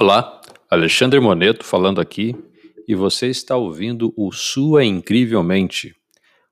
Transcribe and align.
Olá, 0.00 0.40
Alexandre 0.70 1.20
Moneto 1.20 1.62
falando 1.62 2.00
aqui 2.00 2.34
e 2.88 2.94
você 2.94 3.26
está 3.26 3.54
ouvindo 3.54 4.14
o 4.16 4.32
Sua 4.32 4.82
Incrivelmente, 4.82 5.94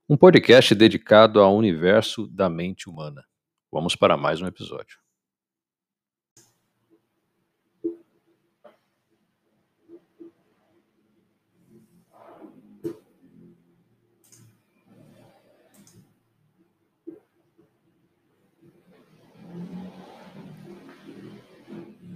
um 0.06 0.18
podcast 0.18 0.74
dedicado 0.74 1.40
ao 1.40 1.56
universo 1.56 2.26
da 2.26 2.50
mente 2.50 2.90
humana. 2.90 3.24
Vamos 3.72 3.96
para 3.96 4.18
mais 4.18 4.42
um 4.42 4.46
episódio. 4.46 4.98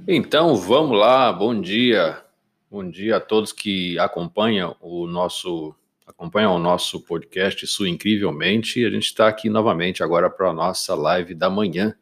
Então 0.09 0.57
vamos 0.57 0.99
lá, 0.99 1.33
bom 1.33 1.61
dia. 1.61 2.25
Bom 2.69 2.91
dia 2.91 3.19
a 3.19 3.21
todos 3.21 3.53
que 3.53 3.97
acompanham 4.01 4.77
o 4.81 5.07
nosso 5.07 5.77
acompanham 6.05 6.57
o 6.57 6.59
nosso 6.59 7.01
podcast 7.01 7.65
Sua 7.69 7.89
Incrivelmente. 7.89 8.85
A 8.85 8.91
gente 8.91 9.05
está 9.05 9.29
aqui 9.29 9.49
novamente 9.49 10.03
agora 10.03 10.29
para 10.29 10.49
a 10.49 10.53
nossa 10.53 10.97
live 10.97 11.37
da 11.37 11.49
manhã. 11.49 11.95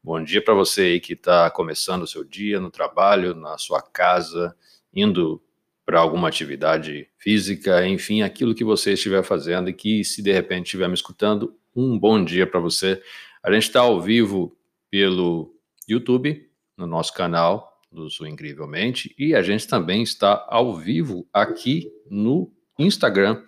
Bom 0.00 0.22
dia 0.22 0.40
para 0.40 0.54
você 0.54 0.82
aí 0.82 1.00
que 1.00 1.14
está 1.14 1.50
começando 1.50 2.02
o 2.02 2.06
seu 2.06 2.22
dia 2.22 2.60
no 2.60 2.70
trabalho, 2.70 3.34
na 3.34 3.58
sua 3.58 3.82
casa, 3.82 4.56
indo 4.94 5.42
para 5.84 5.98
alguma 5.98 6.28
atividade 6.28 7.08
física, 7.18 7.84
enfim, 7.84 8.22
aquilo 8.22 8.54
que 8.54 8.62
você 8.62 8.92
estiver 8.92 9.24
fazendo 9.24 9.68
e 9.68 9.72
que 9.72 10.04
se 10.04 10.22
de 10.22 10.30
repente 10.30 10.66
estiver 10.66 10.86
me 10.86 10.94
escutando, 10.94 11.56
um 11.74 11.98
bom 11.98 12.24
dia 12.24 12.46
para 12.46 12.60
você. 12.60 13.02
A 13.42 13.52
gente 13.52 13.64
está 13.64 13.80
ao 13.80 14.00
vivo 14.00 14.56
pelo 14.88 15.52
YouTube, 15.88 16.49
no 16.80 16.86
nosso 16.86 17.12
canal 17.12 17.78
do 17.92 18.08
Sul 18.08 18.26
Incrivelmente 18.26 19.14
e 19.18 19.34
a 19.34 19.42
gente 19.42 19.68
também 19.68 20.02
está 20.02 20.46
ao 20.48 20.74
vivo 20.74 21.28
aqui 21.32 21.92
no 22.10 22.50
Instagram 22.78 23.44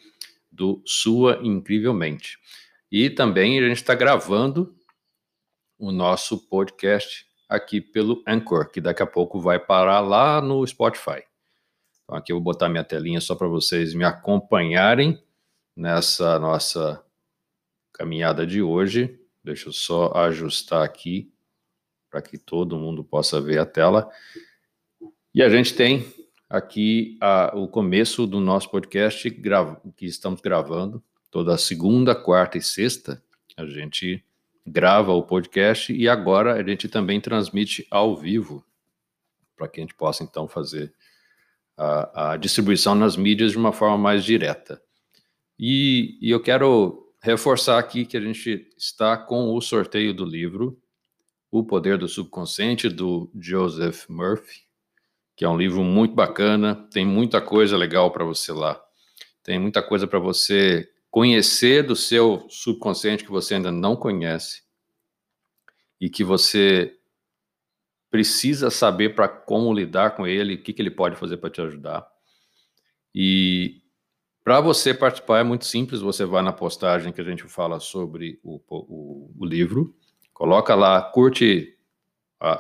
do 0.51 0.83
Sua 0.85 1.41
Incrivelmente. 1.43 2.39
E 2.91 3.09
também 3.09 3.59
a 3.59 3.63
gente 3.63 3.79
está 3.79 3.95
gravando 3.95 4.77
o 5.79 5.91
nosso 5.91 6.47
podcast 6.49 7.27
aqui 7.49 7.81
pelo 7.81 8.23
Anchor, 8.29 8.71
que 8.71 8.81
daqui 8.81 9.03
a 9.03 9.07
pouco 9.07 9.41
vai 9.41 9.59
parar 9.59 10.01
lá 10.01 10.41
no 10.43 10.67
Spotify. 10.67 11.25
Então 12.05 12.17
aqui 12.17 12.33
eu 12.33 12.37
vou 12.37 12.45
botar 12.45 12.69
minha 12.69 12.85
telinha 12.85 13.21
só 13.21 13.35
para 13.35 13.49
vocês 13.49 13.95
me 13.95 14.05
acompanharem 14.05 15.23
nessa 15.75 16.39
nossa 16.39 17.03
caminhada 17.95 18.47
de 18.47 18.61
hoje. 18.61 19.19
Deixa 19.43 19.71
eu 19.71 19.73
só 19.73 20.13
ajustar 20.15 20.85
aqui 20.85 21.33
para 22.13 22.21
que 22.21 22.37
todo 22.37 22.79
mundo 22.79 23.03
possa 23.03 23.41
ver 23.41 23.59
a 23.59 23.65
tela. 23.65 24.07
E 25.35 25.43
a 25.43 25.49
gente 25.49 25.75
tem 25.75 26.05
aqui 26.49 27.17
a, 27.23 27.57
o 27.57 27.67
começo 27.67 28.27
do 28.27 28.39
nosso 28.39 28.71
podcast 28.71 29.31
que 29.97 30.05
estamos 30.05 30.43
gravando 30.43 31.03
toda 31.31 31.57
segunda, 31.57 32.15
quarta 32.15 32.59
e 32.59 32.63
sexta. 32.63 33.25
A 33.57 33.65
gente 33.65 34.23
grava 34.67 35.13
o 35.13 35.23
podcast 35.23 35.91
e 35.91 36.07
agora 36.07 36.53
a 36.53 36.63
gente 36.63 36.87
também 36.87 37.19
transmite 37.19 37.87
ao 37.91 38.15
vivo 38.15 38.63
para 39.57 39.67
que 39.67 39.81
a 39.81 39.83
gente 39.83 39.95
possa 39.95 40.23
então 40.23 40.47
fazer 40.47 40.93
a, 41.79 42.33
a, 42.33 42.37
distribuição 42.37 42.95
nas 42.95 43.17
mídias 43.17 43.53
de 43.53 43.57
uma 43.59 43.73
forma 43.73 43.97
mais 43.97 44.23
direta. 44.23 44.83
E, 45.59 46.19
e 46.21 46.31
eu 46.31 46.43
quero 46.43 47.11
reforçar 47.23 47.79
aqui 47.79 48.05
que 48.05 48.19
a 48.19 48.21
gente 48.21 48.69
está 48.77 49.17
com 49.17 49.55
o 49.55 49.61
sorteio 49.63 50.13
do 50.13 50.27
livro 50.27 50.82
o 51.53 51.63
Poder 51.63 51.99
do 51.99 52.09
Subconsciente, 52.09 52.89
do 52.89 53.31
Joseph 53.39 54.09
Murphy, 54.09 54.63
que 55.37 55.45
é 55.45 55.49
um 55.49 55.59
livro 55.59 55.85
muito 55.85 56.15
bacana, 56.15 56.75
tem 56.91 57.05
muita 57.05 57.43
coisa 57.43 57.77
legal 57.77 58.11
para 58.11 58.25
você 58.25 58.53
lá. 58.53 58.83
Tem 59.43 59.59
muita 59.59 59.83
coisa 59.83 60.07
para 60.07 60.19
você 60.19 60.91
conhecer 61.11 61.83
do 61.83 61.95
seu 61.95 62.47
subconsciente 62.49 63.23
que 63.23 63.31
você 63.31 63.57
ainda 63.57 63.71
não 63.71 63.95
conhece 63.95 64.63
e 66.01 66.09
que 66.09 66.25
você 66.25 66.99
precisa 68.11 68.71
saber 68.71 69.15
para 69.15 69.29
como 69.29 69.75
lidar 69.75 70.17
com 70.17 70.27
ele, 70.27 70.55
o 70.55 70.63
que, 70.63 70.73
que 70.73 70.81
ele 70.81 70.91
pode 70.91 71.17
fazer 71.17 71.37
para 71.37 71.51
te 71.51 71.61
ajudar. 71.61 72.09
E 73.15 73.83
para 74.43 74.59
você 74.59 74.95
participar 74.95 75.41
é 75.41 75.45
muito 75.45 75.67
simples, 75.67 76.01
você 76.01 76.25
vai 76.25 76.43
na 76.43 76.53
postagem 76.53 77.13
que 77.13 77.21
a 77.21 77.25
gente 77.25 77.43
fala 77.43 77.79
sobre 77.79 78.41
o, 78.43 78.59
o, 78.69 79.35
o 79.39 79.45
livro, 79.45 79.95
Coloca 80.43 80.75
lá, 80.75 81.01
curte 81.01 81.79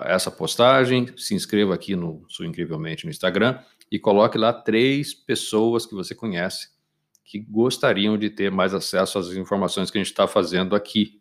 essa 0.02 0.30
postagem, 0.30 1.08
se 1.16 1.34
inscreva 1.34 1.74
aqui 1.74 1.96
no 1.96 2.24
Sua 2.28 2.46
Incrivelmente 2.46 3.04
no 3.04 3.10
Instagram 3.10 3.58
e 3.90 3.98
coloque 3.98 4.38
lá 4.38 4.52
três 4.52 5.12
pessoas 5.12 5.84
que 5.84 5.92
você 5.92 6.14
conhece 6.14 6.68
que 7.24 7.40
gostariam 7.40 8.16
de 8.16 8.30
ter 8.30 8.52
mais 8.52 8.72
acesso 8.72 9.18
às 9.18 9.32
informações 9.32 9.90
que 9.90 9.98
a 9.98 10.00
gente 10.00 10.12
está 10.12 10.28
fazendo 10.28 10.76
aqui 10.76 11.20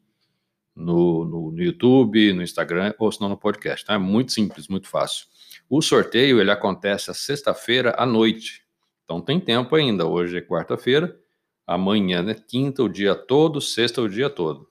no, 0.75 1.25
no, 1.25 1.51
no, 1.51 1.63
YouTube, 1.63 2.31
no 2.31 2.43
Instagram 2.43 2.93
ou 2.99 3.11
se 3.11 3.19
não 3.19 3.29
no 3.29 3.37
podcast. 3.37 3.83
Tá? 3.83 3.95
É 3.95 3.97
muito 3.97 4.31
simples, 4.31 4.67
muito 4.67 4.87
fácil. 4.87 5.25
O 5.67 5.81
sorteio 5.81 6.39
ele 6.39 6.51
acontece 6.51 7.09
a 7.09 7.15
sexta-feira 7.15 7.95
à 7.97 8.05
noite. 8.05 8.61
Então 9.03 9.19
tem 9.19 9.39
tempo 9.39 9.75
ainda. 9.75 10.05
Hoje 10.05 10.37
é 10.37 10.41
quarta-feira, 10.41 11.19
amanhã 11.65 12.23
é 12.29 12.35
quinta 12.35 12.83
o 12.83 12.87
dia 12.87 13.15
todo, 13.15 13.59
sexta 13.59 13.99
o 13.99 14.07
dia 14.07 14.29
todo. 14.29 14.70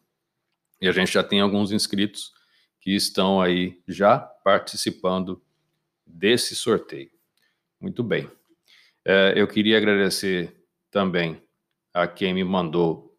E 0.81 0.89
a 0.89 0.93
gente 0.93 1.13
já 1.13 1.23
tem 1.23 1.41
alguns 1.41 1.73
inscritos 1.73 2.33
que 2.81 2.95
estão 2.95 3.41
aí 3.41 3.81
já 3.87 4.19
participando 4.19 5.43
desse 6.07 6.57
sorteio. 6.57 7.11
Muito 7.81 8.03
bem. 8.03 8.31
É, 9.05 9.35
eu 9.37 9.47
queria 9.47 9.77
agradecer 9.77 10.57
também 10.91 11.43
a 11.93 12.07
quem 12.07 12.35
me 12.35 12.45
mandou 12.45 13.17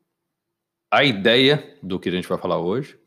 a 0.90 1.04
ideia 1.04 1.78
do 1.82 2.00
que 2.00 2.10
a 2.10 2.12
gente 2.12 2.28
vai 2.28 2.38
falar 2.38 2.60
hoje, 2.60 3.00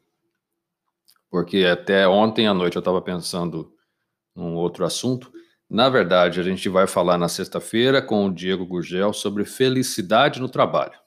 porque 1.30 1.64
até 1.64 2.06
ontem 2.08 2.46
à 2.46 2.54
noite 2.54 2.76
eu 2.76 2.80
estava 2.80 3.02
pensando 3.02 3.74
num 4.34 4.54
outro 4.54 4.84
assunto. 4.84 5.32
Na 5.68 5.88
verdade, 5.88 6.40
a 6.40 6.42
gente 6.42 6.68
vai 6.68 6.86
falar 6.86 7.18
na 7.18 7.28
sexta-feira 7.28 8.00
com 8.00 8.26
o 8.26 8.32
Diego 8.32 8.66
Gurgel 8.66 9.12
sobre 9.12 9.44
felicidade 9.44 10.40
no 10.40 10.48
trabalho. 10.48 11.03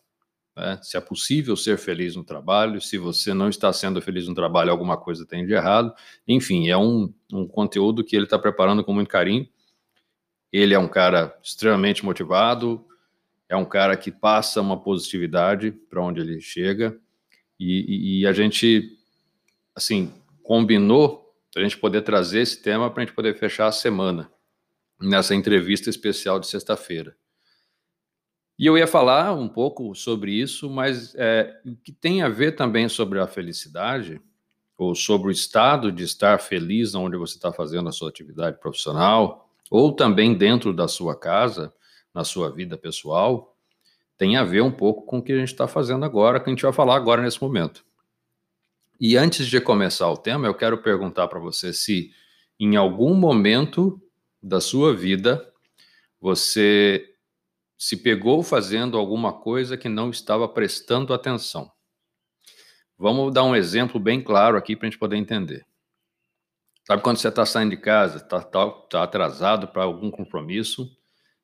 Né? 0.57 0.79
Se 0.81 0.97
é 0.97 0.99
possível 0.99 1.55
ser 1.55 1.77
feliz 1.77 2.15
no 2.15 2.23
trabalho, 2.23 2.81
se 2.81 2.97
você 2.97 3.31
não 3.31 3.47
está 3.47 3.71
sendo 3.71 4.01
feliz 4.01 4.27
no 4.27 4.33
trabalho, 4.33 4.71
alguma 4.71 4.97
coisa 4.97 5.23
tem 5.23 5.45
de 5.45 5.53
errado. 5.53 5.93
Enfim, 6.27 6.67
é 6.67 6.75
um, 6.75 7.13
um 7.31 7.47
conteúdo 7.47 8.03
que 8.03 8.15
ele 8.15 8.25
está 8.25 8.39
preparando 8.39 8.83
com 8.83 8.91
muito 8.91 9.07
carinho. 9.07 9.47
Ele 10.51 10.73
é 10.73 10.79
um 10.79 10.87
cara 10.87 11.37
extremamente 11.43 12.03
motivado, 12.03 12.83
é 13.47 13.55
um 13.55 13.65
cara 13.65 13.95
que 13.95 14.11
passa 14.11 14.59
uma 14.59 14.81
positividade 14.81 15.71
para 15.71 16.01
onde 16.01 16.21
ele 16.21 16.41
chega. 16.41 16.99
E, 17.59 18.19
e, 18.19 18.21
e, 18.21 18.27
a 18.27 18.33
gente, 18.33 18.97
assim, 19.75 20.11
combinou 20.41 21.35
para 21.53 21.61
a 21.61 21.63
gente 21.63 21.77
poder 21.77 22.01
trazer 22.01 22.41
esse 22.41 22.61
tema 22.61 22.89
para 22.89 23.03
a 23.03 23.05
gente 23.05 23.15
poder 23.15 23.35
fechar 23.35 23.67
a 23.67 23.71
semana 23.71 24.31
nessa 24.99 25.35
entrevista 25.35 25.89
especial 25.89 26.39
de 26.39 26.47
sexta-feira. 26.47 27.15
E 28.57 28.65
eu 28.65 28.77
ia 28.77 28.87
falar 28.87 29.33
um 29.33 29.47
pouco 29.47 29.93
sobre 29.93 30.31
isso, 30.31 30.69
mas 30.69 31.13
é, 31.15 31.59
que 31.83 31.91
tem 31.91 32.23
a 32.23 32.29
ver 32.29 32.55
também 32.55 32.89
sobre 32.89 33.19
a 33.19 33.27
felicidade, 33.27 34.19
ou 34.77 34.93
sobre 34.93 35.29
o 35.29 35.31
estado 35.31 35.91
de 35.91 36.03
estar 36.03 36.39
feliz 36.39 36.93
onde 36.93 37.17
você 37.17 37.35
está 37.35 37.51
fazendo 37.51 37.89
a 37.89 37.91
sua 37.91 38.09
atividade 38.09 38.59
profissional, 38.59 39.49
ou 39.69 39.91
também 39.91 40.35
dentro 40.35 40.71
da 40.71 40.87
sua 40.87 41.15
casa, 41.15 41.73
na 42.13 42.23
sua 42.23 42.51
vida 42.51 42.77
pessoal, 42.77 43.55
tem 44.17 44.37
a 44.37 44.43
ver 44.43 44.61
um 44.61 44.71
pouco 44.71 45.05
com 45.05 45.19
o 45.19 45.21
que 45.21 45.31
a 45.31 45.37
gente 45.37 45.49
está 45.49 45.67
fazendo 45.67 46.03
agora, 46.05 46.39
que 46.39 46.49
a 46.49 46.53
gente 46.53 46.63
vai 46.63 46.73
falar 46.73 46.95
agora 46.95 47.21
nesse 47.21 47.41
momento. 47.41 47.85
E 48.99 49.15
antes 49.15 49.45
de 49.45 49.61
começar 49.61 50.09
o 50.09 50.17
tema, 50.17 50.47
eu 50.47 50.55
quero 50.55 50.79
perguntar 50.79 51.27
para 51.27 51.39
você 51.39 51.71
se 51.71 52.11
em 52.59 52.75
algum 52.75 53.13
momento 53.13 54.01
da 54.41 54.59
sua 54.59 54.95
vida 54.95 55.47
você 56.19 57.13
se 57.77 57.95
pegou 57.95 58.41
fazendo 58.41 58.97
alguma 58.97 59.31
coisa 59.31 59.77
que 59.77 59.87
não 59.87 60.09
estava 60.09 60.47
prestando 60.47 61.13
atenção. 61.13 61.71
Vamos 62.97 63.31
dar 63.31 63.43
um 63.43 63.55
exemplo 63.55 63.99
bem 63.99 64.21
claro 64.21 64.57
aqui 64.57 64.75
para 64.75 64.87
a 64.87 64.89
gente 64.89 64.99
poder 64.99 65.17
entender. 65.17 65.65
Sabe 66.87 67.03
quando 67.03 67.17
você 67.17 67.27
está 67.27 67.45
saindo 67.45 67.71
de 67.71 67.77
casa, 67.77 68.17
está 68.17 68.41
tá, 68.41 68.69
tá 68.89 69.03
atrasado 69.03 69.67
para 69.67 69.83
algum 69.83 70.09
compromisso 70.09 70.89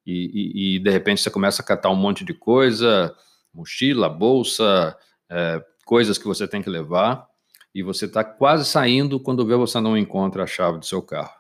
e, 0.06 0.32
e, 0.34 0.76
e, 0.76 0.80
de 0.80 0.90
repente 0.90 1.22
você 1.22 1.30
começa 1.30 1.62
a 1.62 1.66
catar 1.66 1.90
um 1.90 1.96
monte 1.96 2.26
de 2.26 2.34
coisa, 2.34 3.16
mochila, 3.54 4.10
bolsa, 4.10 4.98
é, 5.30 5.64
coisas 5.86 6.18
que 6.18 6.26
você 6.26 6.48
tem 6.48 6.62
que 6.62 6.70
levar 6.70 7.28
e 7.76 7.84
você 7.84 8.06
está 8.06 8.24
quase 8.24 8.66
saindo 8.66 9.20
quando 9.20 9.46
vê 9.46 9.56
você 9.56 9.80
não 9.80 9.98
encontra 9.98 10.44
a 10.44 10.48
chave 10.48 10.80
do 10.80 10.86
seu 10.86 11.02
carro. 11.02 11.36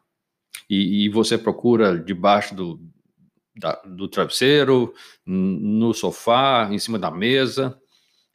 E, 0.69 1.05
e 1.05 1.09
você 1.09 1.37
procura 1.37 1.97
debaixo 1.97 2.53
do, 2.53 2.79
da, 3.55 3.81
do 3.85 4.07
travesseiro, 4.07 4.93
no 5.25 5.93
sofá, 5.93 6.67
em 6.71 6.79
cima 6.79 6.97
da 6.97 7.11
mesa, 7.11 7.79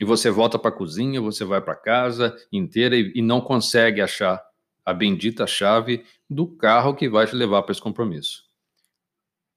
e 0.01 0.05
você 0.05 0.31
volta 0.31 0.59
para 0.59 0.71
a 0.71 0.75
cozinha, 0.75 1.21
você 1.21 1.45
vai 1.45 1.61
para 1.61 1.75
casa 1.75 2.37
inteira 2.53 2.97
e, 2.97 3.13
e, 3.15 3.23
não 3.23 3.41
consegue 3.41 4.01
achar 4.01 4.41
a 4.85 4.93
bendita 4.93 5.47
chave 5.47 6.05
do 6.31 6.47
carro 6.47 6.95
que 6.95 7.09
vai 7.09 7.27
te 7.27 7.35
levar 7.35 7.63
para 7.63 7.73
esse 7.73 7.83
compromisso. 7.83 8.45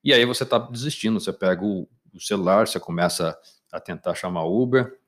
E 0.04 0.12
aí 0.13 0.25
você 0.25 0.44
está 0.44 0.58
desistindo, 0.58 1.19
você 1.19 1.31
pega 1.31 1.64
o, 1.64 1.88
o 2.14 2.19
celular, 2.19 2.68
você 2.68 2.80
começa 2.80 3.38
a 3.72 3.80
tentar 3.80 4.16
chamar 4.16 4.46
Uber, 4.46 5.00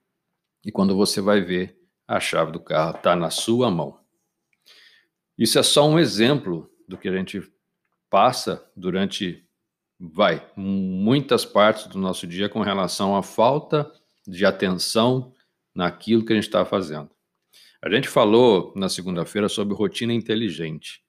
e 0.64 0.70
quando 0.70 0.96
você 0.96 1.20
vai 1.20 1.40
ver, 1.40 1.76
a 2.06 2.20
chave 2.20 2.52
do 2.52 2.60
carro 2.60 2.96
está 2.96 3.16
na 3.16 3.30
sua 3.30 3.70
mão. 3.70 3.98
Isso 5.36 5.58
é 5.58 5.62
só 5.62 5.88
um 5.88 5.98
exemplo 5.98 6.70
do 6.86 6.96
que 6.96 7.08
a 7.08 7.12
gente 7.12 7.42
passa 8.08 8.64
durante, 8.76 9.43
vai, 10.12 10.46
muitas 10.56 11.44
partes 11.44 11.86
do 11.86 11.98
nosso 11.98 12.26
dia 12.26 12.48
com 12.48 12.60
relação 12.60 13.16
à 13.16 13.22
falta 13.22 13.90
de 14.26 14.44
atenção 14.44 15.32
naquilo 15.74 16.24
que 16.24 16.32
a 16.32 16.36
gente 16.36 16.44
está 16.44 16.64
fazendo. 16.64 17.10
A 17.82 17.90
gente 17.90 18.08
falou 18.08 18.72
na 18.76 18.88
segunda-feira 18.88 19.48
sobre 19.48 19.74
rotina 19.74 20.12
inteligente. 20.12 21.02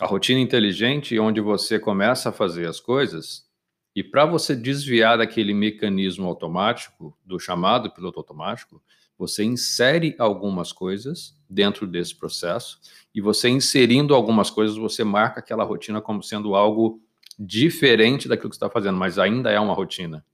A 0.00 0.06
rotina 0.06 0.40
inteligente 0.40 1.16
é 1.16 1.20
onde 1.20 1.40
você 1.40 1.78
começa 1.78 2.28
a 2.28 2.32
fazer 2.32 2.68
as 2.68 2.80
coisas 2.80 3.46
e 3.94 4.02
para 4.02 4.24
você 4.24 4.54
desviar 4.54 5.18
daquele 5.18 5.52
mecanismo 5.52 6.28
automático, 6.28 7.16
do 7.24 7.38
chamado 7.38 7.90
piloto 7.90 8.20
automático, 8.20 8.80
você 9.16 9.42
insere 9.42 10.14
algumas 10.18 10.72
coisas 10.72 11.36
dentro 11.50 11.86
desse 11.86 12.14
processo 12.14 12.78
e 13.12 13.20
você 13.20 13.48
inserindo 13.48 14.14
algumas 14.14 14.50
coisas, 14.50 14.76
você 14.76 15.02
marca 15.02 15.40
aquela 15.40 15.64
rotina 15.64 16.00
como 16.00 16.22
sendo 16.22 16.54
algo 16.54 17.02
diferente 17.38 18.28
daquilo 18.28 18.50
que 18.50 18.56
você 18.56 18.64
está 18.64 18.70
fazendo, 18.70 18.98
mas 18.98 19.18
ainda 19.18 19.50
é 19.50 19.60
uma 19.60 19.74
rotina. 19.74 20.24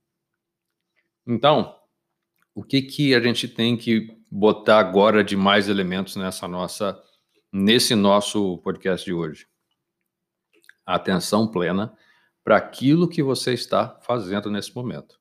Então, 1.27 1.77
o 2.55 2.63
que, 2.63 2.81
que 2.83 3.15
a 3.15 3.21
gente 3.21 3.49
tem 3.49 3.77
que 3.77 4.17
botar 4.31 4.79
agora 4.79 5.23
de 5.23 5.37
mais 5.37 5.69
elementos 5.69 6.17
nessa 6.17 6.49
nossa, 6.49 7.03
nesse 7.53 7.95
nosso 7.95 8.59
podcast 8.59 9.05
de 9.05 9.13
hoje? 9.13 9.47
Atenção 10.87 11.49
plena 11.49 11.97
para 12.43 12.57
aquilo 12.57 13.09
que 13.09 13.23
você 13.23 13.55
está 13.55 13.99
fazendo 14.03 14.51
nesse 14.51 14.75
momento. 14.75 15.19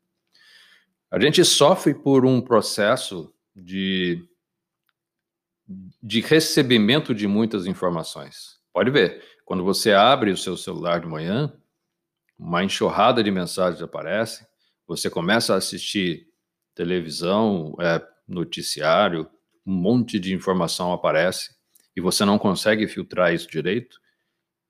A 1.10 1.20
gente 1.20 1.44
sofre 1.46 1.94
por 1.94 2.26
um 2.26 2.42
processo 2.42 3.34
de, 3.56 4.28
de 6.02 6.20
recebimento 6.22 7.14
de 7.14 7.28
muitas 7.28 7.66
informações. 7.66 8.60
Pode 8.74 8.90
ver, 8.90 9.24
quando 9.46 9.64
você 9.64 9.94
abre 9.94 10.32
o 10.32 10.38
seu 10.38 10.58
celular 10.58 11.00
de 11.00 11.08
manhã, 11.08 11.54
uma 12.38 12.64
enxurrada 12.64 13.24
de 13.24 13.32
mensagens 13.32 13.82
aparece, 13.82 14.46
você 14.88 15.10
começa 15.10 15.54
a 15.54 15.58
assistir 15.58 16.28
televisão, 16.76 17.76
é, 17.80 18.02
noticiário, 18.28 19.30
um 19.66 19.74
monte 19.74 20.20
de 20.20 20.34
informação 20.34 20.92
aparece 20.92 21.56
e 21.96 22.02
você 22.02 22.26
não 22.26 22.38
consegue 22.38 22.88
filtrar 22.88 23.34
isso 23.34 23.48
direito 23.50 23.98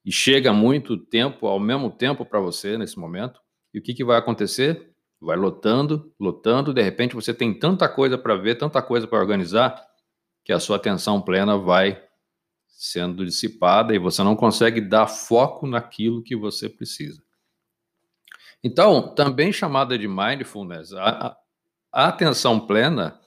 e 0.05 0.11
chega 0.11 0.53
muito 0.53 0.97
tempo 0.97 1.47
ao 1.47 1.59
mesmo 1.59 1.89
tempo 1.89 2.25
para 2.25 2.39
você 2.39 2.77
nesse 2.77 2.99
momento. 2.99 3.39
E 3.73 3.79
o 3.79 3.81
que, 3.81 3.93
que 3.93 4.03
vai 4.03 4.17
acontecer? 4.17 4.93
vai 5.23 5.37
lotando, 5.37 6.13
lotando, 6.19 6.73
de 6.73 6.81
repente 6.81 7.15
você 7.15 7.33
tem 7.33 7.57
tanta 7.57 7.87
coisa 7.87 8.17
para 8.17 8.35
ver, 8.35 8.55
tanta 8.55 8.81
coisa 8.81 9.07
para 9.07 9.19
organizar, 9.19 9.81
que 10.43 10.51
a 10.51 10.59
sua 10.59 10.75
atenção 10.75 11.21
plena 11.21 11.57
vai 11.57 12.03
sendo 12.67 13.25
dissipada 13.25 13.95
e 13.95 13.99
você 13.99 14.21
não 14.21 14.35
consegue 14.35 14.81
dar 14.81 15.07
foco 15.07 15.65
naquilo 15.65 16.21
que 16.21 16.35
você 16.35 16.67
precisa. 16.67 17.22
Então, 18.63 19.13
também 19.13 19.51
chamada 19.51 19.97
de 19.97 20.07
mindfulness, 20.07 20.93
a, 20.93 21.35
a 21.91 22.07
atenção 22.07 22.59
plena, 22.59 23.19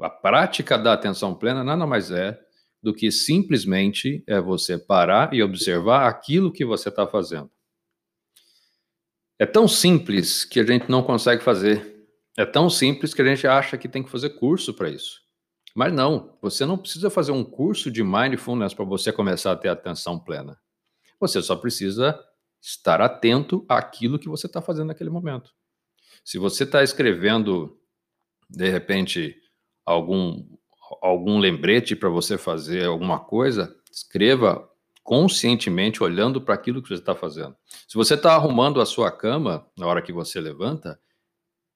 a 0.00 0.10
prática 0.10 0.76
da 0.76 0.92
atenção 0.92 1.34
plena 1.34 1.64
nada 1.64 1.86
mais 1.86 2.10
é 2.10 2.38
do 2.82 2.94
que 2.94 3.10
simplesmente 3.10 4.22
é 4.26 4.40
você 4.40 4.78
parar 4.78 5.32
e 5.32 5.42
observar 5.42 6.06
aquilo 6.06 6.52
que 6.52 6.64
você 6.64 6.90
está 6.90 7.06
fazendo. 7.06 7.50
É 9.38 9.46
tão 9.46 9.66
simples 9.66 10.44
que 10.44 10.60
a 10.60 10.64
gente 10.64 10.90
não 10.90 11.02
consegue 11.02 11.42
fazer. 11.42 11.96
É 12.36 12.44
tão 12.44 12.68
simples 12.68 13.14
que 13.14 13.22
a 13.22 13.24
gente 13.24 13.46
acha 13.46 13.78
que 13.78 13.88
tem 13.88 14.02
que 14.02 14.10
fazer 14.10 14.30
curso 14.30 14.74
para 14.74 14.90
isso. 14.90 15.20
Mas 15.74 15.92
não, 15.92 16.36
você 16.42 16.66
não 16.66 16.76
precisa 16.76 17.08
fazer 17.08 17.32
um 17.32 17.44
curso 17.44 17.90
de 17.90 18.02
mindfulness 18.02 18.74
para 18.74 18.84
você 18.84 19.12
começar 19.12 19.52
a 19.52 19.56
ter 19.56 19.68
atenção 19.68 20.18
plena. 20.18 20.58
Você 21.20 21.40
só 21.42 21.56
precisa 21.56 22.18
estar 22.60 23.00
atento 23.00 23.64
àquilo 23.68 24.18
que 24.18 24.28
você 24.28 24.46
está 24.46 24.60
fazendo 24.60 24.88
naquele 24.88 25.10
momento. 25.10 25.52
Se 26.24 26.38
você 26.38 26.64
está 26.64 26.82
escrevendo, 26.82 27.78
de 28.50 28.68
repente, 28.68 29.36
algum, 29.84 30.44
algum 31.00 31.38
lembrete 31.38 31.96
para 31.96 32.08
você 32.08 32.36
fazer 32.36 32.84
alguma 32.84 33.18
coisa, 33.20 33.74
escreva 33.90 34.68
conscientemente 35.02 36.02
olhando 36.02 36.40
para 36.40 36.54
aquilo 36.54 36.82
que 36.82 36.88
você 36.88 36.94
está 36.96 37.14
fazendo. 37.14 37.56
Se 37.86 37.94
você 37.94 38.14
está 38.14 38.34
arrumando 38.34 38.80
a 38.80 38.84
sua 38.84 39.10
cama 39.10 39.66
na 39.76 39.86
hora 39.86 40.02
que 40.02 40.12
você 40.12 40.38
levanta, 40.38 41.00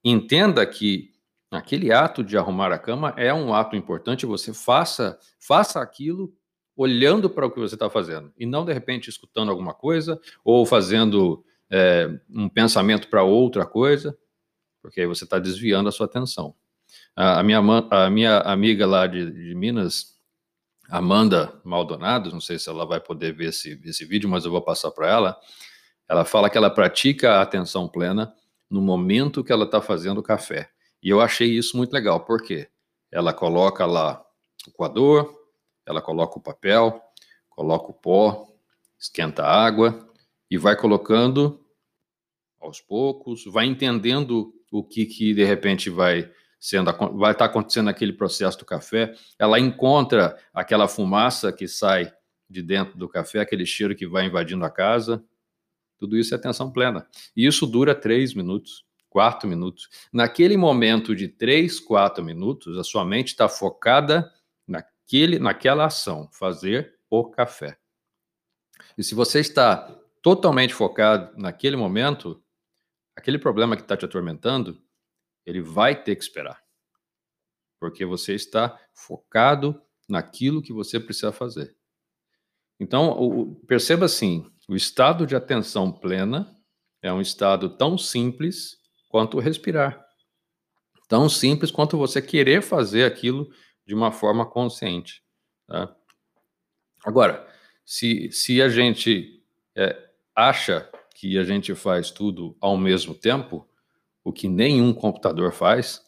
entenda 0.05 0.67
que 0.67 1.13
aquele 1.51 1.91
ato 1.91 2.23
de 2.23 2.37
arrumar 2.37 2.73
a 2.73 2.79
cama 2.79 3.15
é 3.17 3.33
um 3.33 3.55
ato 3.55 3.75
importante. 3.75 4.27
Você 4.27 4.53
faça 4.53 5.19
faça 5.39 5.81
aquilo 5.81 6.35
olhando 6.77 7.29
para 7.29 7.47
o 7.47 7.51
que 7.51 7.61
você 7.61 7.75
está 7.75 7.91
fazendo 7.91 8.33
e 8.39 8.47
não 8.47 8.65
de 8.65 8.73
repente 8.73 9.11
escutando 9.11 9.51
alguma 9.51 9.75
coisa 9.75 10.21
ou 10.45 10.65
fazendo 10.65 11.45
é, 11.71 12.09
um 12.31 12.49
pensamento 12.49 13.09
para 13.09 13.23
outra 13.23 13.65
coisa, 13.65 14.17
porque 14.81 15.01
aí 15.01 15.07
você 15.07 15.25
está 15.25 15.39
desviando 15.39 15.89
a 15.89 15.93
sua 15.93 16.07
atenção. 16.07 16.55
A, 17.15 17.41
a, 17.41 17.43
minha, 17.43 17.59
a 17.59 18.11
minha 18.11 18.39
amiga 18.41 18.87
lá 18.87 19.07
de, 19.07 19.31
de 19.31 19.55
Minas, 19.55 20.19
Amanda 20.89 21.61
Maldonado, 21.65 22.31
não 22.31 22.41
sei 22.41 22.59
se 22.59 22.69
ela 22.69 22.85
vai 22.85 23.01
poder 23.01 23.33
ver 23.33 23.51
esse, 23.51 23.81
esse 23.85 24.05
vídeo, 24.05 24.29
mas 24.29 24.45
eu 24.45 24.51
vou 24.51 24.61
passar 24.61 24.91
para 24.91 25.09
ela. 25.09 25.41
Ela 26.09 26.25
fala 26.25 26.51
que 26.51 26.59
ela 26.59 26.69
pratica 26.69 27.35
a 27.35 27.43
atenção 27.43 27.89
plena 27.89 28.35
no 28.69 28.83
momento 28.83 29.45
que 29.45 29.53
ela 29.53 29.65
está 29.65 29.81
fazendo 29.81 30.19
o 30.19 30.23
café. 30.23 30.71
E 31.03 31.09
eu 31.09 31.21
achei 31.21 31.49
isso 31.49 31.77
muito 31.77 31.93
legal, 31.93 32.25
porque 32.25 32.69
ela 33.11 33.33
coloca 33.33 33.87
lá 33.87 34.23
o 34.67 34.73
coador, 34.73 35.42
ela 35.87 36.01
coloca 36.01 36.39
o 36.39 36.43
papel, 36.43 37.01
coloca 37.49 37.91
o 37.91 37.95
pó, 37.95 38.49
esquenta 38.99 39.43
a 39.43 39.65
água 39.65 40.09
e 40.51 40.57
vai 40.57 40.77
colocando 40.77 41.65
aos 42.61 42.81
poucos, 42.81 43.45
vai 43.45 43.67
entendendo 43.67 44.55
o 44.71 44.85
que, 44.85 45.05
que 45.05 45.35
de 45.35 45.45
repente 45.45 45.91
vai 45.91 46.31
sendo 46.63 46.93
vai 47.19 47.33
estar 47.33 47.47
acontecendo 47.47 47.91
aquele 47.91 48.13
processo 48.13 48.57
do 48.59 48.65
café, 48.65 49.13
ela 49.37 49.59
encontra 49.59 50.39
aquela 50.55 50.87
fumaça 50.87 51.53
que 51.53 51.67
sai 51.67 52.13
de 52.49 52.63
dentro 52.63 52.97
do 52.97 53.09
café, 53.09 53.41
aquele 53.41 53.67
cheiro 53.67 53.97
que 53.97 54.07
vai 54.07 54.27
invadindo 54.27 54.65
a 54.65 54.71
casa. 54.71 55.25
Tudo 55.99 56.17
isso 56.17 56.35
é 56.35 56.37
atenção 56.37 56.71
plena. 56.71 57.07
E 57.37 57.47
isso 57.47 57.67
dura 57.67 57.95
três 57.95 58.33
minutos, 58.33 58.85
quatro 59.09 59.49
minutos. 59.49 59.89
Naquele 60.13 60.57
momento 60.57 61.17
de 61.17 61.27
três, 61.27 61.81
quatro 61.81 62.23
minutos, 62.25 62.79
a 62.79 62.85
sua 62.85 63.05
mente 63.05 63.29
está 63.29 63.49
focada 63.49 64.31
naquele, 65.13 65.39
naquela 65.39 65.85
ação, 65.85 66.29
fazer 66.33 66.99
o 67.11 67.31
café. 67.31 67.79
E 68.97 69.05
se 69.05 69.15
você 69.15 69.41
está 69.41 69.95
totalmente 70.23 70.73
focado 70.73 71.37
naquele 71.37 71.77
momento, 71.77 72.43
aquele 73.15 73.39
problema 73.39 73.77
que 73.77 73.83
está 73.83 73.95
te 73.95 74.07
atormentando, 74.07 74.83
ele 75.45 75.61
vai 75.61 76.03
ter 76.03 76.17
que 76.17 76.23
esperar. 76.23 76.63
Porque 77.79 78.07
você 78.07 78.35
está 78.35 78.79
focado 78.95 79.83
naquilo 80.09 80.63
que 80.63 80.73
você 80.73 80.99
precisa 80.99 81.31
fazer. 81.31 81.77
Então, 82.81 83.11
o, 83.11 83.55
perceba 83.67 84.07
assim: 84.07 84.51
o 84.69 84.75
estado 84.75 85.27
de 85.27 85.37
atenção 85.37 85.93
plena 85.93 86.57
é 87.03 87.13
um 87.13 87.21
estado 87.21 87.77
tão 87.77 87.99
simples 87.99 88.79
quanto 89.09 89.39
respirar. 89.39 90.03
Tão 91.07 91.29
simples 91.29 91.71
quanto 91.71 91.99
você 91.99 92.23
querer 92.23 92.63
fazer 92.63 93.05
aquilo 93.05 93.51
de 93.87 93.95
uma 93.95 94.13
forma 94.13 94.47
consciente. 94.47 95.23
Tá? 95.67 95.95
Agora, 97.05 97.47
se, 97.85 98.31
se 98.31 98.63
a 98.63 98.69
gente 98.69 99.43
é, 99.77 100.11
acha 100.35 100.89
que 101.15 101.39
a 101.39 101.45
gente 101.45 101.75
faz 101.75 102.11
tudo 102.11 102.57
ao 102.61 102.77
mesmo 102.77 103.15
tempo, 103.15 103.69
o 104.25 104.33
que 104.33 104.49
nenhum 104.49 104.93
computador 104.93 105.53
faz, 105.53 106.03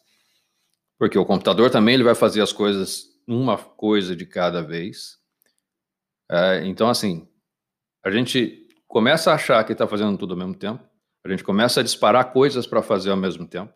porque 0.97 1.17
o 1.17 1.25
computador 1.25 1.69
também 1.69 1.95
ele 1.95 2.03
vai 2.03 2.15
fazer 2.15 2.41
as 2.41 2.53
coisas 2.53 3.13
uma 3.27 3.57
coisa 3.57 4.15
de 4.15 4.25
cada 4.25 4.61
vez. 4.61 5.19
É, 6.29 6.65
então, 6.65 6.89
assim, 6.89 7.27
a 8.03 8.09
gente 8.09 8.67
começa 8.87 9.31
a 9.31 9.35
achar 9.35 9.63
que 9.63 9.73
está 9.73 9.87
fazendo 9.87 10.17
tudo 10.17 10.33
ao 10.33 10.37
mesmo 10.37 10.55
tempo, 10.55 10.83
a 11.23 11.29
gente 11.29 11.43
começa 11.43 11.79
a 11.79 11.83
disparar 11.83 12.31
coisas 12.31 12.67
para 12.67 12.81
fazer 12.81 13.09
ao 13.09 13.17
mesmo 13.17 13.47
tempo, 13.47 13.73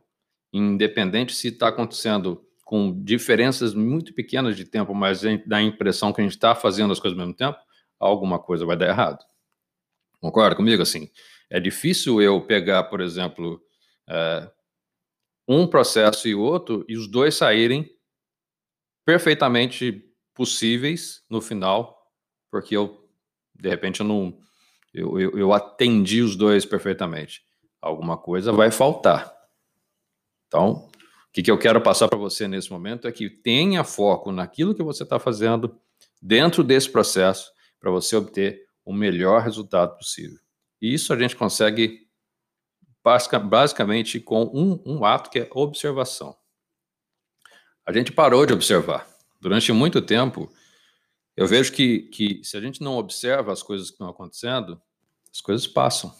independente 0.53 1.33
se 1.35 1.49
está 1.49 1.67
acontecendo 1.67 2.45
com 2.69 3.03
diferenças 3.03 3.73
muito 3.73 4.13
pequenas 4.13 4.55
de 4.55 4.63
tempo, 4.63 4.93
mas 4.93 5.21
dá 5.45 5.57
a 5.57 5.61
impressão 5.61 6.13
que 6.13 6.21
a 6.21 6.23
gente 6.23 6.35
está 6.35 6.53
fazendo 6.53 6.93
as 6.93 6.99
coisas 6.99 7.17
ao 7.17 7.25
mesmo 7.25 7.35
tempo, 7.35 7.57
alguma 7.99 8.37
coisa 8.37 8.65
vai 8.65 8.77
dar 8.77 8.87
errado. 8.87 9.25
Concorda 10.21 10.55
comigo? 10.55 10.81
Assim, 10.81 11.09
é 11.49 11.59
difícil 11.59 12.21
eu 12.21 12.39
pegar, 12.41 12.83
por 12.83 13.01
exemplo, 13.01 13.59
é, 14.07 14.51
um 15.47 15.65
processo 15.65 16.27
e 16.27 16.35
outro, 16.35 16.85
e 16.87 16.95
os 16.95 17.07
dois 17.07 17.35
saírem 17.35 17.89
perfeitamente 19.03 20.05
possíveis 20.35 21.23
no 21.27 21.41
final 21.41 21.99
porque 22.49 22.75
eu, 22.75 23.07
de 23.55 23.69
repente, 23.69 23.99
eu 23.99 24.05
não. 24.05 24.37
Eu, 24.93 25.19
eu, 25.19 25.37
eu 25.37 25.53
atendi 25.53 26.21
os 26.21 26.35
dois 26.35 26.65
perfeitamente. 26.65 27.43
Alguma 27.79 28.17
coisa 28.17 28.51
vai 28.51 28.71
faltar. 28.71 29.31
Então, 30.47 30.88
o 31.29 31.31
que, 31.31 31.43
que 31.43 31.51
eu 31.51 31.59
quero 31.59 31.79
passar 31.79 32.07
para 32.07 32.17
você 32.17 32.47
nesse 32.47 32.71
momento 32.71 33.07
é 33.07 33.11
que 33.11 33.29
tenha 33.29 33.83
foco 33.83 34.31
naquilo 34.31 34.73
que 34.73 34.81
você 34.81 35.03
está 35.03 35.19
fazendo 35.19 35.79
dentro 36.19 36.63
desse 36.63 36.89
processo 36.89 37.51
para 37.79 37.91
você 37.91 38.15
obter 38.15 38.65
o 38.83 38.91
melhor 38.91 39.43
resultado 39.43 39.95
possível. 39.95 40.39
E 40.81 40.91
isso 40.91 41.13
a 41.13 41.17
gente 41.17 41.35
consegue 41.35 42.07
basicamente 43.03 44.19
com 44.19 44.43
um, 44.45 44.81
um 44.85 45.05
ato 45.05 45.29
que 45.29 45.39
é 45.39 45.49
observação. 45.53 46.35
A 47.85 47.93
gente 47.93 48.11
parou 48.11 48.45
de 48.45 48.53
observar. 48.53 49.07
Durante 49.39 49.71
muito 49.71 50.01
tempo, 50.01 50.51
eu 51.37 51.47
vejo 51.47 51.71
que, 51.71 52.09
que 52.09 52.43
se 52.43 52.57
a 52.57 52.61
gente 52.61 52.81
não 52.81 52.97
observa 52.97 53.53
as 53.53 53.63
coisas 53.63 53.87
que 53.87 53.93
estão 53.93 54.09
acontecendo, 54.09 54.81
as 55.31 55.41
coisas 55.41 55.67
passam. 55.67 56.13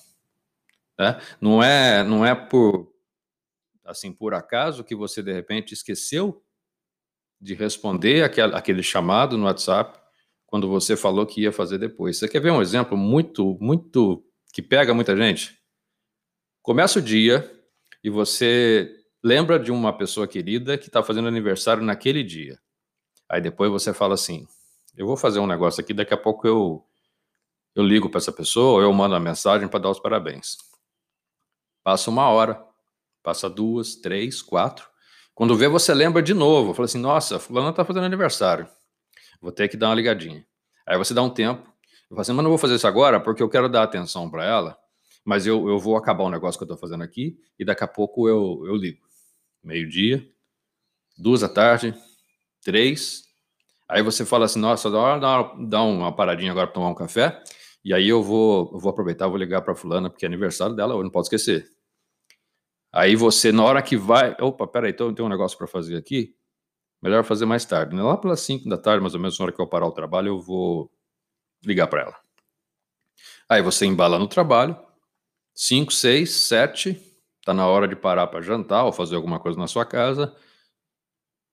Né? 0.98 1.20
Não 1.42 1.62
é 1.64 2.04
não 2.04 2.26
é 2.26 2.36
por 2.36 2.94
assim 3.90 4.14
por 4.14 4.34
acaso 4.34 4.84
que 4.84 4.96
você 4.96 5.24
de 5.24 5.34
repente 5.34 5.74
esqueceu 5.74 6.44
de 7.42 7.56
responder 7.56 8.24
aquele, 8.24 8.84
chamado 8.84 9.38
no 9.38 9.46
WhatsApp 9.46 10.00
quando 10.46 10.68
você 10.68 10.96
falou 10.96 11.26
que 11.26 11.42
ia 11.42 11.52
fazer 11.52 11.78
depois. 11.78 12.18
Você 12.18 12.28
quer 12.28 12.42
ver 12.42 12.52
um 12.52 12.62
exemplo 12.62 12.96
muito 12.98 13.58
muito 13.60 14.24
que 14.54 14.62
pega 14.62 14.94
muita 14.94 15.16
gente? 15.16 15.58
Começa 16.62 17.00
o 17.00 17.02
dia 17.02 17.50
e 18.04 18.10
você 18.10 18.96
lembra 19.24 19.60
de 19.60 19.72
uma 19.72 19.92
pessoa 19.98 20.28
querida 20.28 20.78
que 20.78 20.88
está 20.88 21.02
fazendo 21.02 21.28
aniversário 21.28 21.84
naquele 21.84 22.24
dia. 22.24 22.60
Aí 23.28 23.42
depois 23.42 23.72
você 23.72 23.94
fala 23.94 24.14
assim: 24.14 24.48
eu 24.96 25.08
vou 25.08 25.18
fazer 25.18 25.40
um 25.40 25.48
negócio 25.48 25.82
aqui, 25.82 25.94
daqui 25.94 26.14
a 26.14 26.18
pouco 26.18 26.48
eu, 26.48 26.86
eu 27.76 27.84
ligo 27.84 28.10
para 28.10 28.20
essa 28.20 28.32
pessoa, 28.32 28.84
eu 28.84 28.92
mando 28.94 29.14
uma 29.14 29.20
mensagem 29.20 29.68
para 29.68 29.80
dar 29.80 29.90
os 29.90 30.00
parabéns. 30.00 30.58
Passa 31.84 32.10
uma 32.10 32.28
hora, 32.30 32.69
passa 33.24 33.50
duas, 33.50 33.96
três, 33.96 34.42
quatro. 34.42 34.88
Quando 35.34 35.56
vê, 35.56 35.68
você 35.68 35.94
lembra 35.94 36.22
de 36.22 36.34
novo. 36.34 36.74
Fala 36.74 36.86
assim: 36.86 37.00
nossa, 37.00 37.40
fulano 37.40 37.70
está 37.70 37.86
fazendo 37.86 38.06
aniversário. 38.06 38.68
Vou 39.42 39.52
ter 39.52 39.68
que 39.68 39.78
dar 39.78 39.90
uma 39.90 39.96
ligadinha. 39.96 40.46
Aí 40.86 40.98
você 40.98 41.14
dá 41.14 41.22
um 41.22 41.30
tempo. 41.30 41.62
Eu 42.10 42.16
falo 42.16 42.22
assim, 42.22 42.34
mas 42.34 42.44
não 42.44 42.50
vou 42.50 42.58
fazer 42.58 42.76
isso 42.76 42.88
agora 42.88 43.20
porque 43.20 43.44
eu 43.44 43.50
quero 43.50 43.70
dar 43.70 43.84
atenção 43.84 44.30
para 44.30 44.44
ela 44.44 44.78
mas 45.30 45.46
eu, 45.46 45.70
eu 45.70 45.78
vou 45.78 45.96
acabar 45.96 46.24
o 46.24 46.30
negócio 46.30 46.58
que 46.58 46.64
eu 46.64 46.66
estou 46.66 46.78
fazendo 46.78 47.04
aqui 47.04 47.38
e 47.60 47.66
daqui 47.66 47.84
a 47.84 47.88
pouco 47.88 48.28
eu, 48.28 48.64
eu 48.66 48.76
ligo. 48.76 49.06
Meio-dia, 49.64 50.28
duas 51.16 51.42
da 51.42 51.48
tarde, 51.50 51.94
três. 52.64 53.26
Aí 53.88 54.02
você 54.02 54.26
fala 54.26 54.46
assim: 54.46 54.60
nossa, 54.60 54.90
dá 54.90 54.98
uma, 54.98 55.68
dá 55.68 55.84
uma 55.84 56.16
paradinha 56.16 56.52
agora 56.52 56.66
para 56.66 56.74
tomar 56.74 56.90
um 56.90 56.96
café. 56.96 57.44
E 57.86 57.94
aí 57.94 58.10
eu 58.10 58.24
vou, 58.24 58.72
eu 58.74 58.80
vou 58.80 58.90
aproveitar, 58.90 59.28
vou 59.28 59.38
ligar 59.38 59.62
para 59.62 59.76
fulana, 59.76 60.10
porque 60.10 60.26
é 60.26 60.28
aniversário 60.28 60.76
dela, 60.76 60.96
eu 60.96 61.04
não 61.04 61.12
posso 61.12 61.28
esquecer. 61.28 61.70
Aí 62.92 63.16
você, 63.16 63.52
na 63.52 63.64
hora 63.64 63.82
que 63.82 63.96
vai, 63.96 64.36
opa, 64.40 64.66
peraí, 64.66 64.92
então 64.92 65.14
tem 65.14 65.24
um 65.24 65.30
negócio 65.30 65.58
para 65.58 65.68
fazer 65.68 65.96
aqui, 65.96 66.36
melhor 67.02 67.24
fazer 67.24 67.46
mais 67.46 67.64
tarde. 67.66 67.96
Lá 67.96 68.18
pelas 68.18 68.40
5 68.42 68.68
da 68.68 68.78
tarde, 68.78 69.02
mais 69.02 69.14
ou 69.14 69.20
menos, 69.20 69.38
na 69.38 69.46
hora 69.46 69.54
que 69.54 69.62
eu 69.62 69.68
parar 69.68 69.88
o 69.88 69.92
trabalho, 69.92 70.30
eu 70.30 70.42
vou 70.42 70.92
ligar 71.64 71.88
para 71.88 72.02
ela. 72.02 72.20
Aí 73.48 73.62
você 73.62 73.86
embala 73.86 74.18
no 74.18 74.28
trabalho, 74.28 74.78
5, 75.54 75.92
6, 75.92 76.30
7, 76.32 76.90
está 77.40 77.54
na 77.54 77.68
hora 77.68 77.88
de 77.88 77.96
parar 77.96 78.28
para 78.28 78.42
jantar 78.42 78.86
ou 78.86 78.94
fazer 78.94 79.16
alguma 79.16 79.40
coisa 79.40 79.60
na 79.60 79.68
sua 79.68 79.86
casa. 79.86 80.36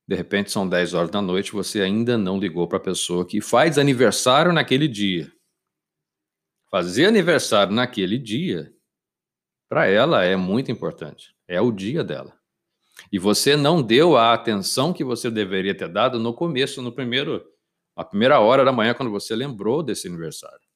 De 0.09 0.15
repente 0.15 0.51
são 0.53 0.69
10 0.69 0.95
horas 0.95 1.11
da 1.11 1.21
noite, 1.21 1.53
você 1.53 1.81
ainda 1.81 2.17
não 2.17 2.39
ligou 2.39 2.69
para 2.69 2.79
a 2.79 2.83
pessoa 2.83 3.27
que 3.27 3.41
faz 3.41 3.79
aniversário 3.79 4.53
naquele 4.53 4.87
dia. 4.87 5.33
Fazer 6.71 7.07
aniversário 7.07 7.73
naquele 7.73 8.19
dia, 8.19 8.76
para 9.69 9.87
ela 9.87 10.25
é 10.25 10.37
muito 10.37 10.71
importante. 10.71 11.35
É 11.49 11.61
o 11.61 11.73
dia 11.73 12.03
dela. 12.05 12.33
E 13.13 13.19
você 13.19 13.57
não 13.57 13.83
deu 13.83 14.17
a 14.17 14.33
atenção 14.33 14.93
que 14.93 15.05
você 15.05 15.31
deveria 15.31 15.77
ter 15.77 15.89
dado 15.89 16.19
no 16.19 16.35
começo, 16.35 16.83
no 16.83 16.93
primeiro, 16.93 17.45
a 17.95 18.05
primeira 18.05 18.41
hora 18.41 18.65
da 18.65 18.73
manhã, 18.73 18.95
quando 18.95 19.11
você 19.11 19.35
lembrou 19.35 19.83
desse 19.83 20.09
aniversário. 20.09 20.67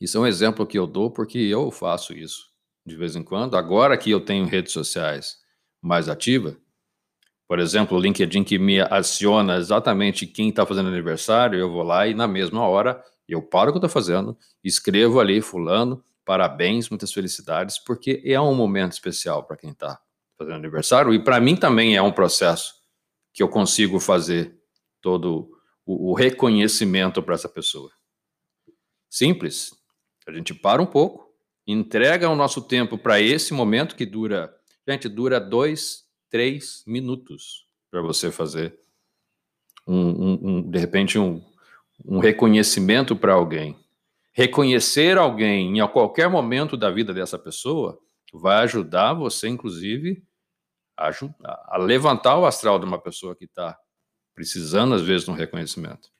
Isso 0.00 0.18
é 0.18 0.20
um 0.20 0.26
exemplo 0.26 0.66
que 0.66 0.78
eu 0.78 0.86
dou 0.86 1.10
porque 1.10 1.38
eu 1.38 1.70
faço 1.70 2.12
isso 2.12 2.52
de 2.86 2.96
vez 2.96 3.16
em 3.16 3.22
quando. 3.22 3.56
Agora 3.56 3.96
que 3.96 4.10
eu 4.10 4.20
tenho 4.20 4.46
redes 4.46 4.72
sociais 4.72 5.38
mais 5.80 6.08
ativas, 6.08 6.56
por 7.46 7.58
exemplo, 7.58 7.96
o 7.96 8.00
LinkedIn 8.00 8.42
que 8.42 8.58
me 8.58 8.80
aciona 8.80 9.56
exatamente 9.56 10.26
quem 10.26 10.48
está 10.48 10.66
fazendo 10.66 10.88
aniversário, 10.88 11.58
eu 11.58 11.70
vou 11.70 11.82
lá 11.82 12.06
e 12.06 12.14
na 12.14 12.26
mesma 12.26 12.66
hora 12.66 13.02
eu 13.28 13.40
paro 13.42 13.70
o 13.70 13.72
que 13.72 13.76
eu 13.76 13.86
estou 13.86 13.90
fazendo, 13.90 14.36
escrevo 14.62 15.20
ali, 15.20 15.40
fulano, 15.40 16.02
parabéns, 16.24 16.88
muitas 16.88 17.12
felicidades, 17.12 17.78
porque 17.78 18.22
é 18.24 18.40
um 18.40 18.54
momento 18.54 18.92
especial 18.92 19.44
para 19.44 19.56
quem 19.56 19.70
está 19.70 20.00
fazendo 20.36 20.56
aniversário 20.56 21.12
e 21.14 21.22
para 21.22 21.40
mim 21.40 21.56
também 21.56 21.96
é 21.96 22.02
um 22.02 22.12
processo 22.12 22.74
que 23.32 23.42
eu 23.42 23.48
consigo 23.48 24.00
fazer 24.00 24.56
todo 25.00 25.50
o, 25.84 26.10
o 26.10 26.14
reconhecimento 26.14 27.22
para 27.22 27.34
essa 27.34 27.48
pessoa. 27.48 27.90
Simples, 29.10 29.72
a 30.26 30.32
gente 30.32 30.54
para 30.54 30.82
um 30.82 30.86
pouco, 30.86 31.32
entrega 31.66 32.28
o 32.28 32.36
nosso 32.36 32.62
tempo 32.62 32.98
para 32.98 33.20
esse 33.20 33.52
momento 33.52 33.96
que 33.96 34.06
dura, 34.06 34.54
gente, 34.88 35.08
dura 35.08 35.38
dois, 35.40 36.04
três 36.30 36.82
minutos 36.86 37.66
para 37.90 38.02
você 38.02 38.30
fazer 38.32 38.78
um, 39.86 39.96
um, 39.96 40.38
um, 40.42 40.70
de 40.70 40.78
repente 40.78 41.18
um, 41.18 41.44
um 42.04 42.18
reconhecimento 42.18 43.14
para 43.14 43.34
alguém. 43.34 43.76
Reconhecer 44.36 45.16
alguém 45.16 45.78
em 45.78 45.88
qualquer 45.88 46.28
momento 46.28 46.76
da 46.76 46.90
vida 46.90 47.14
dessa 47.14 47.38
pessoa 47.38 48.00
vai 48.32 48.64
ajudar 48.64 49.14
você, 49.14 49.46
inclusive, 49.48 50.26
a, 50.96 51.08
a 51.68 51.78
levantar 51.78 52.36
o 52.36 52.44
astral 52.44 52.80
de 52.80 52.84
uma 52.84 53.00
pessoa 53.00 53.36
que 53.36 53.44
está 53.44 53.78
precisando, 54.34 54.94
às 54.94 55.02
vezes, 55.02 55.24
de 55.24 55.30
um 55.30 55.34
reconhecimento. 55.34 56.10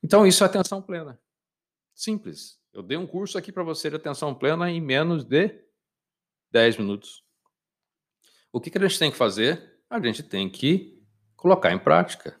Então, 0.00 0.24
isso 0.24 0.44
é 0.44 0.46
atenção 0.46 0.80
plena. 0.80 1.20
Simples. 1.92 2.60
Eu 2.72 2.84
dei 2.84 2.96
um 2.96 3.06
curso 3.06 3.36
aqui 3.36 3.50
para 3.50 3.64
você 3.64 3.90
de 3.90 3.96
atenção 3.96 4.32
plena 4.32 4.70
em 4.70 4.80
menos 4.80 5.24
de 5.24 5.60
10 6.52 6.76
minutos. 6.76 7.24
O 8.52 8.60
que, 8.60 8.70
que 8.70 8.78
a 8.78 8.86
gente 8.86 8.98
tem 8.98 9.10
que 9.10 9.16
fazer? 9.16 9.82
A 9.90 10.00
gente 10.00 10.22
tem 10.22 10.48
que 10.48 11.04
colocar 11.34 11.72
em 11.72 11.78
prática. 11.78 12.40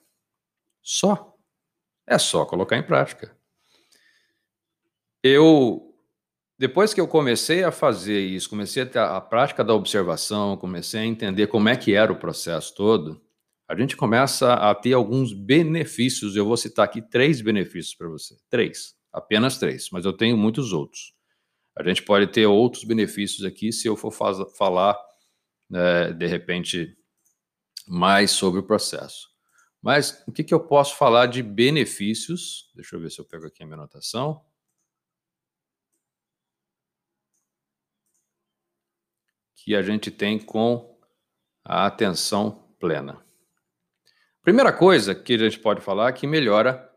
Só. 0.80 1.36
É 2.06 2.16
só 2.16 2.46
colocar 2.46 2.76
em 2.76 2.86
prática. 2.86 3.37
Eu, 5.28 5.94
depois 6.58 6.94
que 6.94 7.00
eu 7.00 7.06
comecei 7.06 7.62
a 7.62 7.70
fazer 7.70 8.20
isso, 8.20 8.48
comecei 8.48 8.82
a 8.82 8.86
ter 8.86 8.98
a 8.98 9.20
prática 9.20 9.62
da 9.62 9.74
observação, 9.74 10.56
comecei 10.56 11.00
a 11.00 11.04
entender 11.04 11.46
como 11.48 11.68
é 11.68 11.76
que 11.76 11.94
era 11.94 12.12
o 12.12 12.18
processo 12.18 12.74
todo, 12.74 13.20
a 13.68 13.76
gente 13.76 13.96
começa 13.96 14.54
a 14.54 14.74
ter 14.74 14.94
alguns 14.94 15.34
benefícios. 15.34 16.34
Eu 16.34 16.46
vou 16.46 16.56
citar 16.56 16.86
aqui 16.86 17.02
três 17.02 17.42
benefícios 17.42 17.94
para 17.94 18.08
você. 18.08 18.34
Três. 18.48 18.96
Apenas 19.12 19.58
três, 19.58 19.90
mas 19.90 20.06
eu 20.06 20.12
tenho 20.12 20.36
muitos 20.36 20.72
outros. 20.72 21.12
A 21.76 21.82
gente 21.82 22.02
pode 22.02 22.26
ter 22.28 22.46
outros 22.46 22.84
benefícios 22.84 23.44
aqui 23.44 23.70
se 23.70 23.86
eu 23.86 23.96
for 23.96 24.10
falar, 24.10 24.98
né, 25.68 26.12
de 26.12 26.26
repente, 26.26 26.96
mais 27.86 28.30
sobre 28.30 28.60
o 28.60 28.66
processo. 28.66 29.28
Mas 29.82 30.24
o 30.26 30.32
que, 30.32 30.42
que 30.42 30.52
eu 30.52 30.60
posso 30.60 30.96
falar 30.96 31.26
de 31.26 31.42
benefícios? 31.42 32.70
Deixa 32.74 32.96
eu 32.96 33.00
ver 33.00 33.10
se 33.10 33.20
eu 33.20 33.24
pego 33.24 33.46
aqui 33.46 33.62
a 33.62 33.66
minha 33.66 33.76
anotação. 33.76 34.42
Que 39.58 39.74
a 39.74 39.82
gente 39.82 40.10
tem 40.10 40.38
com 40.38 40.98
a 41.64 41.86
atenção 41.86 42.74
plena. 42.78 43.22
Primeira 44.42 44.72
coisa 44.72 45.14
que 45.14 45.34
a 45.34 45.38
gente 45.38 45.58
pode 45.58 45.80
falar 45.80 46.08
é 46.08 46.12
que 46.12 46.26
melhora 46.26 46.90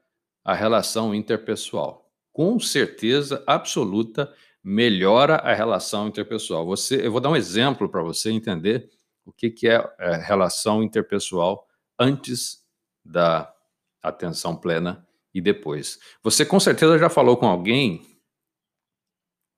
a 0.43 0.53
relação 0.53 1.13
interpessoal 1.13 2.01
com 2.31 2.59
certeza 2.59 3.43
absoluta 3.45 4.33
melhora 4.63 5.35
a 5.37 5.53
relação 5.53 6.07
interpessoal. 6.07 6.65
Você, 6.65 7.05
eu 7.05 7.11
vou 7.11 7.19
dar 7.19 7.29
um 7.29 7.35
exemplo 7.35 7.89
para 7.89 8.03
você 8.03 8.31
entender 8.31 8.89
o 9.25 9.31
que, 9.31 9.49
que 9.49 9.67
é, 9.67 9.83
é 9.99 10.15
relação 10.17 10.83
interpessoal 10.83 11.67
antes 11.99 12.63
da 13.03 13.53
atenção 14.01 14.55
plena 14.55 15.05
e 15.33 15.41
depois. 15.41 15.99
Você 16.23 16.45
com 16.45 16.59
certeza 16.59 16.97
já 16.97 17.09
falou 17.09 17.37
com 17.37 17.47
alguém 17.47 18.01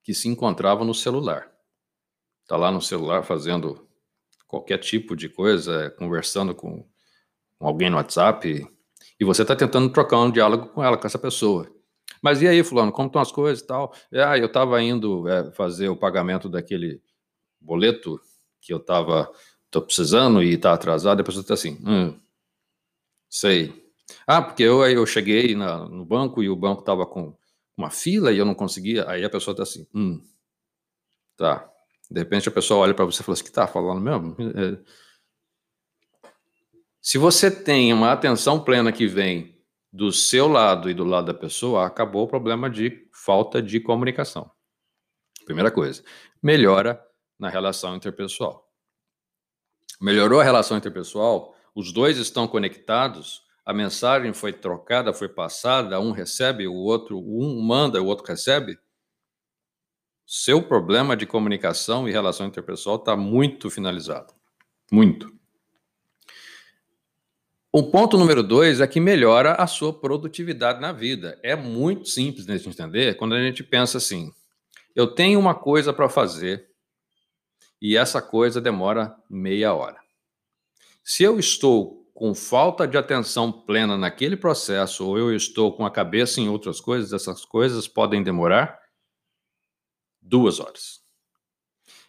que 0.04 0.14
se 0.14 0.28
encontrava 0.28 0.84
no 0.84 0.94
celular. 0.94 1.53
Está 2.54 2.62
lá 2.62 2.70
no 2.70 2.80
celular 2.80 3.24
fazendo 3.24 3.84
qualquer 4.48 4.78
tipo 4.78 5.16
de 5.16 5.28
coisa, 5.28 5.90
conversando 5.98 6.54
com, 6.54 6.86
com 7.58 7.66
alguém 7.66 7.90
no 7.90 7.98
WhatsApp, 7.98 8.68
e 9.20 9.26
você 9.26 9.42
está 9.42 9.56
tentando 9.56 9.92
trocar 9.92 10.20
um 10.20 10.30
diálogo 10.30 10.68
com 10.68 10.84
ela, 10.84 10.96
com 10.96 11.08
essa 11.08 11.18
pessoa. 11.18 11.68
Mas 12.22 12.44
e 12.44 12.48
aí, 12.48 12.64
fulano, 12.64 12.92
como 12.92 13.08
estão 13.08 13.20
as 13.20 13.32
coisas 13.32 13.64
e 13.64 13.66
tal? 13.66 13.92
Ah, 14.14 14.38
eu 14.38 14.46
estava 14.46 14.80
indo 14.84 15.28
é, 15.28 15.52
fazer 15.54 15.90
o 15.90 15.98
pagamento 15.98 16.48
daquele 16.48 17.02
boleto 17.60 18.22
que 18.62 18.72
eu 18.72 18.78
estava 18.78 19.32
tô 19.72 19.82
precisando 19.82 20.44
e 20.44 20.54
está 20.54 20.74
atrasado. 20.74 21.18
Depois 21.18 21.36
você 21.36 21.42
está 21.42 21.56
assim, 21.56 21.80
hum, 21.84 22.20
sei. 23.28 23.92
Ah, 24.28 24.44
porque 24.44 24.62
eu, 24.62 24.86
eu 24.86 25.08
cheguei 25.08 25.56
na, 25.56 25.90
no 25.90 26.06
banco 26.06 26.44
e 26.44 26.50
o 26.52 26.56
banco 26.56 26.82
estava 26.82 27.04
com 27.08 27.36
uma 27.76 27.90
fila 27.90 28.32
e 28.32 28.38
eu 28.38 28.46
não 28.46 28.54
conseguia. 28.54 29.10
Aí 29.10 29.26
a 29.26 29.30
pessoa 29.32 29.54
está 29.54 29.64
assim, 29.64 29.88
hum, 29.92 30.22
tá. 31.36 31.73
De 32.13 32.20
repente 32.20 32.48
a 32.48 32.51
pessoa 32.51 32.82
olha 32.82 32.93
para 32.93 33.05
você 33.05 33.24
e 33.24 33.25
fala 33.25 33.34
assim, 33.34 33.43
que 33.43 33.51
tá 33.51 33.65
falando 33.65 34.00
mesmo? 34.00 34.38
É... 34.39 34.77
Se 37.01 37.17
você 37.17 37.50
tem 37.50 37.91
uma 37.91 38.12
atenção 38.12 38.63
plena 38.63 38.91
que 38.91 39.08
vem 39.08 39.60
do 39.91 40.12
seu 40.12 40.48
lado 40.48 40.91
e 40.91 40.93
do 40.93 41.03
lado 41.03 41.25
da 41.25 41.34
pessoa, 41.34 41.88
acabou 41.88 42.25
o 42.25 42.27
problema 42.27 42.70
de 42.70 43.10
falta 43.12 43.63
de 43.63 43.79
comunicação. 43.79 44.51
Primeira 45.43 45.72
coisa, 45.72 46.03
melhora 46.41 47.03
na 47.38 47.50
relação 47.50 47.96
interpessoal. 47.96 48.72
Melhorou 50.00 50.39
a 50.39 50.43
relação 50.43 50.77
interpessoal, 50.77 51.55
os 51.74 51.91
dois 51.91 52.17
estão 52.17 52.48
conectados, 52.48 53.41
a 53.65 53.74
mensagem 53.74 54.34
foi 54.34 54.53
trocada, 54.53 55.13
foi 55.13 55.29
passada, 55.29 56.00
um 56.00 56.12
recebe, 56.12 56.67
o 56.67 56.75
outro, 56.75 57.17
um 57.17 57.60
manda, 57.60 58.00
o 58.00 58.05
outro 58.05 58.24
recebe. 58.27 58.77
Seu 60.36 60.63
problema 60.63 61.16
de 61.16 61.28
comunicação 61.28 62.10
e 62.10 62.12
relação 62.12 62.48
interpessoal 62.48 62.96
está 62.96 63.16
muito 63.16 63.70
finalizado. 63.70 64.34
Muito. 64.92 65.32
O 67.72 67.84
ponto 67.92 68.18
número 68.18 68.42
dois 68.42 68.82
é 68.82 68.88
que 68.88 69.00
melhora 69.00 69.54
a 69.54 69.68
sua 69.68 69.94
produtividade 69.94 70.82
na 70.82 70.92
vida. 70.92 71.40
É 71.44 71.56
muito 71.56 72.10
simples 72.10 72.48
de 72.48 72.68
entender 72.68 73.16
quando 73.16 73.36
a 73.36 73.44
gente 73.44 73.63
pensa 73.63 74.00
assim: 74.00 74.34
eu 74.96 75.06
tenho 75.06 75.40
uma 75.40 75.54
coisa 75.54 75.94
para 75.94 76.10
fazer 76.10 76.68
e 77.80 77.96
essa 77.96 78.20
coisa 78.20 78.60
demora 78.60 79.16
meia 79.30 79.72
hora. 79.75 80.00
Se 81.04 81.22
eu 81.22 81.38
estou 81.38 82.10
com 82.12 82.34
falta 82.34 82.88
de 82.88 82.98
atenção 82.98 83.52
plena 83.52 83.96
naquele 84.00 84.36
processo 84.36 85.06
ou 85.06 85.16
eu 85.16 85.36
estou 85.36 85.78
com 85.78 85.86
a 85.86 85.92
cabeça 85.92 86.42
em 86.42 86.50
outras 86.50 86.82
coisas, 86.82 87.13
essas 87.13 87.46
coisas 87.46 87.88
podem 87.88 88.24
demorar 88.24 88.82
duas 90.24 90.60
horas. 90.60 91.03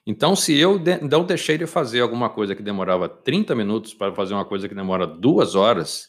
Então, 0.06 0.37
se 0.37 0.56
eu 0.56 0.78
de 0.78 0.99
não 0.99 1.25
deixei 1.25 1.56
de 1.56 1.66
fazer 1.66 2.00
alguma 2.00 2.28
coisa 2.28 2.54
que 2.54 2.62
demorava 2.62 3.09
30 3.09 3.54
minutos 3.54 3.94
para 3.94 4.14
fazer 4.14 4.35
uma 4.35 4.44
coisa 4.44 4.68
que 4.68 4.75
demora 4.75 5.06
duas 5.06 5.54
horas, 5.54 6.09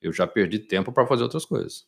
eu 0.00 0.12
já 0.12 0.26
perdi 0.26 0.58
tempo 0.58 0.92
para 0.92 1.06
fazer 1.06 1.24
outras 1.24 1.44
coisas. 1.44 1.86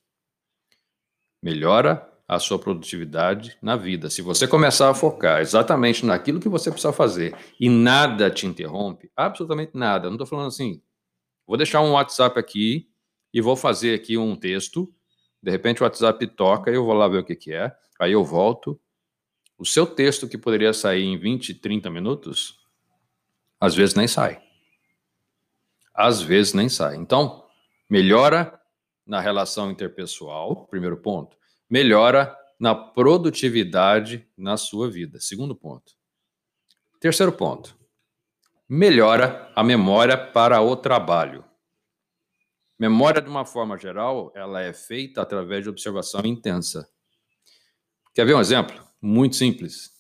Melhora 1.43 2.07
a 2.27 2.39
sua 2.39 2.59
produtividade 2.59 3.57
na 3.61 3.77
vida. 3.77 4.09
Se 4.11 4.23
você 4.23 4.47
começar 4.47 4.89
a 4.89 4.95
focar 4.95 5.41
exatamente 5.41 6.07
naquilo 6.07 6.39
que 6.39 6.49
você 6.49 6.71
precisa 6.71 6.93
fazer 6.93 7.37
e 7.59 7.69
nada 7.69 8.31
te 8.31 8.47
interrompe, 8.47 9.11
absolutamente 9.17 9.73
nada. 9.75 10.07
não 10.07 10.15
estou 10.15 10.27
falando 10.27 10.47
assim, 10.47 10.81
vou 11.47 11.57
deixar 11.57 11.81
um 11.81 11.93
WhatsApp 11.93 12.39
aqui 12.39 12.89
e 13.35 13.41
vou 13.41 13.57
fazer 13.57 13.95
aqui 13.95 14.17
um 14.17 14.37
texto. 14.37 14.93
De 15.43 15.51
repente 15.51 15.81
o 15.81 15.85
WhatsApp 15.85 16.25
toca, 16.29 16.71
eu 16.71 16.85
vou 16.85 16.95
lá 16.95 17.09
ver 17.09 17.19
o 17.19 17.25
que, 17.25 17.35
que 17.35 17.53
é, 17.53 17.75
aí 18.01 18.13
eu 18.13 18.25
volto. 18.25 18.81
O 19.61 19.65
seu 19.65 19.87
texto 19.87 20.27
que 20.27 20.37
poderia 20.37 20.73
sair 20.73 21.05
em 21.05 21.17
20, 21.17 21.55
30 21.55 21.89
minutos, 21.91 22.59
às 23.61 23.77
vezes 23.77 23.95
nem 23.95 24.09
sai. 24.09 24.43
Às 25.95 26.21
vezes 26.21 26.55
nem 26.55 26.69
sai. 26.69 26.97
Então, 26.97 27.47
melhora 27.89 28.59
na 29.07 29.21
relação 29.21 29.71
interpessoal, 29.71 30.67
primeiro 30.67 30.97
ponto 30.97 31.39
melhora 31.71 32.37
na 32.59 32.75
produtividade 32.75 34.29
na 34.37 34.57
sua 34.57 34.91
vida. 34.91 35.21
Segundo 35.21 35.55
ponto. 35.55 35.93
Terceiro 36.99 37.33
ponto. 37.33 37.79
Melhora 38.69 39.51
a 39.55 39.63
memória 39.63 40.19
para 40.19 40.61
o 40.61 40.77
trabalho. 40.77 41.45
Memória, 42.79 43.23
de 43.23 43.29
uma 43.29 43.45
forma 43.45 43.79
geral, 43.79 44.33
ela 44.35 44.61
é 44.61 44.73
feita 44.73 45.23
através 45.23 45.63
de 45.63 45.71
observação 45.71 46.23
intensa. 46.25 46.89
Quer 48.15 48.27
ver 48.27 48.35
um 48.35 48.41
exemplo? 48.41 48.90
Muito 49.01 49.37
simples. 49.37 49.91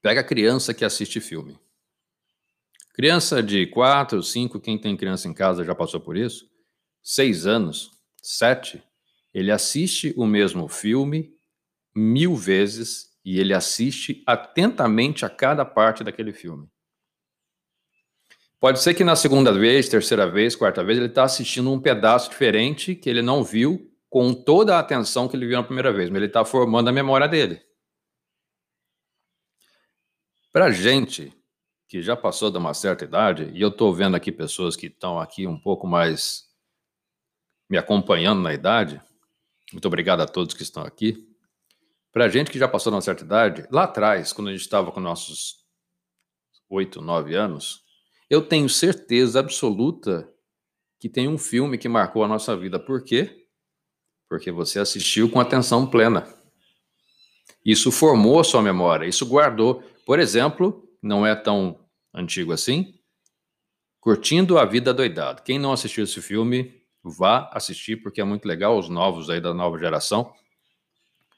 Pega 0.00 0.20
a 0.20 0.24
criança 0.24 0.72
que 0.72 0.84
assiste 0.84 1.20
filme. 1.20 1.58
Criança 2.94 3.42
de 3.42 3.66
4, 3.66 4.22
5, 4.22 4.58
quem 4.60 4.78
tem 4.78 4.96
criança 4.96 5.28
em 5.28 5.34
casa 5.34 5.64
já 5.64 5.74
passou 5.74 6.00
por 6.00 6.16
isso? 6.16 6.48
6 7.02 7.46
anos, 7.46 7.90
7, 8.22 8.82
ele 9.34 9.52
assiste 9.52 10.14
o 10.16 10.24
mesmo 10.24 10.66
filme 10.66 11.34
mil 11.94 12.34
vezes 12.34 13.10
e 13.22 13.38
ele 13.38 13.52
assiste 13.52 14.22
atentamente 14.26 15.26
a 15.26 15.28
cada 15.28 15.64
parte 15.64 16.02
daquele 16.02 16.32
filme. 16.32 16.66
Pode 18.58 18.80
ser 18.80 18.94
que 18.94 19.04
na 19.04 19.14
segunda 19.14 19.52
vez, 19.52 19.88
terceira 19.88 20.26
vez, 20.26 20.56
quarta 20.56 20.82
vez, 20.82 20.96
ele 20.96 21.08
está 21.08 21.24
assistindo 21.24 21.70
um 21.70 21.78
pedaço 21.78 22.30
diferente 22.30 22.94
que 22.94 23.10
ele 23.10 23.20
não 23.20 23.44
viu 23.44 23.92
com 24.08 24.32
toda 24.32 24.76
a 24.76 24.78
atenção 24.78 25.28
que 25.28 25.36
ele 25.36 25.46
viu 25.46 25.58
na 25.58 25.62
primeira 25.62 25.92
vez, 25.92 26.08
mas 26.08 26.16
ele 26.16 26.26
está 26.26 26.44
formando 26.44 26.88
a 26.88 26.92
memória 26.92 27.28
dele. 27.28 27.65
Para 30.56 30.70
gente 30.70 31.34
que 31.86 32.00
já 32.00 32.16
passou 32.16 32.50
de 32.50 32.56
uma 32.56 32.72
certa 32.72 33.04
idade, 33.04 33.50
e 33.52 33.60
eu 33.60 33.68
estou 33.68 33.92
vendo 33.92 34.14
aqui 34.14 34.32
pessoas 34.32 34.74
que 34.74 34.86
estão 34.86 35.20
aqui 35.20 35.46
um 35.46 35.60
pouco 35.60 35.86
mais 35.86 36.46
me 37.68 37.76
acompanhando 37.76 38.40
na 38.40 38.54
idade, 38.54 38.98
muito 39.70 39.84
obrigado 39.84 40.22
a 40.22 40.26
todos 40.26 40.54
que 40.54 40.62
estão 40.62 40.82
aqui. 40.82 41.28
Para 42.10 42.30
gente 42.30 42.50
que 42.50 42.58
já 42.58 42.66
passou 42.66 42.90
de 42.90 42.96
uma 42.96 43.02
certa 43.02 43.22
idade, 43.22 43.68
lá 43.70 43.84
atrás, 43.84 44.32
quando 44.32 44.48
a 44.48 44.52
gente 44.52 44.62
estava 44.62 44.90
com 44.90 44.98
nossos 44.98 45.56
oito, 46.70 47.02
nove 47.02 47.34
anos, 47.34 47.82
eu 48.30 48.40
tenho 48.40 48.66
certeza 48.66 49.40
absoluta 49.40 50.26
que 50.98 51.10
tem 51.10 51.28
um 51.28 51.36
filme 51.36 51.76
que 51.76 51.86
marcou 51.86 52.24
a 52.24 52.28
nossa 52.28 52.56
vida. 52.56 52.80
Por 52.80 53.04
quê? 53.04 53.46
Porque 54.26 54.50
você 54.50 54.78
assistiu 54.78 55.30
com 55.30 55.38
atenção 55.38 55.86
plena. 55.86 56.26
Isso 57.62 57.92
formou 57.92 58.40
a 58.40 58.44
sua 58.44 58.62
memória, 58.62 59.04
isso 59.04 59.26
guardou. 59.26 59.84
Por 60.06 60.20
exemplo, 60.20 60.88
não 61.02 61.26
é 61.26 61.34
tão 61.34 61.84
antigo 62.14 62.52
assim, 62.52 62.94
Curtindo 64.06 64.56
a 64.56 64.64
Vida 64.64 64.94
Doidado. 64.94 65.42
Quem 65.42 65.58
não 65.58 65.72
assistiu 65.72 66.04
esse 66.04 66.22
filme, 66.22 66.80
vá 67.02 67.50
assistir, 67.52 67.96
porque 67.96 68.20
é 68.20 68.24
muito 68.24 68.46
legal, 68.46 68.78
os 68.78 68.88
novos 68.88 69.28
aí 69.28 69.40
da 69.40 69.52
nova 69.52 69.76
geração. 69.80 70.32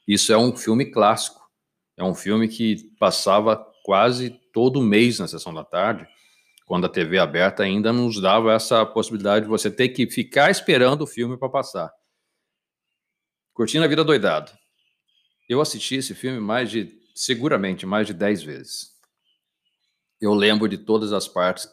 Isso 0.07 0.31
é 0.31 0.37
um 0.37 0.55
filme 0.55 0.85
clássico. 0.91 1.41
É 1.97 2.03
um 2.03 2.13
filme 2.13 2.47
que 2.47 2.95
passava 2.99 3.57
quase 3.83 4.29
todo 4.53 4.83
mês 4.83 5.17
na 5.17 5.27
sessão 5.27 5.51
da 5.51 5.63
tarde, 5.63 6.07
quando 6.67 6.85
a 6.85 6.89
TV 6.89 7.17
aberta 7.17 7.63
ainda 7.63 7.91
nos 7.91 8.21
dava 8.21 8.53
essa 8.53 8.85
possibilidade 8.85 9.45
de 9.45 9.49
você 9.49 9.71
ter 9.71 9.89
que 9.89 10.05
ficar 10.05 10.51
esperando 10.51 11.01
o 11.01 11.07
filme 11.07 11.39
para 11.39 11.49
passar. 11.49 11.91
Curtindo 13.51 13.83
a 13.83 13.87
Vida 13.87 14.03
Doidado. 14.03 14.51
Eu 15.49 15.59
assisti 15.59 15.95
esse 15.95 16.13
filme 16.13 16.39
mais 16.39 16.69
de, 16.69 16.98
seguramente, 17.19 17.85
mais 17.85 18.07
de 18.07 18.13
10 18.13 18.43
vezes. 18.43 18.91
Eu 20.21 20.33
lembro 20.33 20.69
de 20.69 20.77
todas 20.77 21.11
as 21.11 21.27
partes 21.27 21.67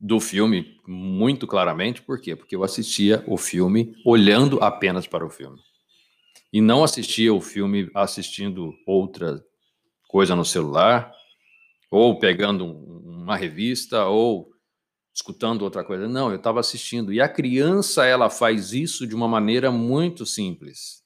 do 0.00 0.18
filme 0.18 0.76
muito 0.88 1.46
claramente, 1.46 2.02
por 2.02 2.20
quê? 2.20 2.34
Porque 2.34 2.56
eu 2.56 2.64
assistia 2.64 3.22
o 3.28 3.36
filme 3.36 3.94
olhando 4.04 4.58
apenas 4.60 5.06
para 5.06 5.24
o 5.24 5.30
filme. 5.30 5.56
E 6.52 6.60
não 6.60 6.82
assistia 6.82 7.32
o 7.32 7.40
filme 7.40 7.88
assistindo 7.94 8.74
outra 8.84 9.40
coisa 10.08 10.34
no 10.34 10.44
celular, 10.44 11.12
ou 11.92 12.18
pegando 12.18 12.64
uma 12.66 13.36
revista, 13.36 14.04
ou 14.04 14.50
escutando 15.14 15.62
outra 15.62 15.84
coisa. 15.84 16.08
Não, 16.08 16.30
eu 16.30 16.38
estava 16.38 16.58
assistindo. 16.58 17.12
E 17.12 17.20
a 17.20 17.28
criança, 17.28 18.04
ela 18.04 18.28
faz 18.28 18.72
isso 18.72 19.06
de 19.06 19.14
uma 19.14 19.28
maneira 19.28 19.70
muito 19.70 20.26
simples. 20.26 21.04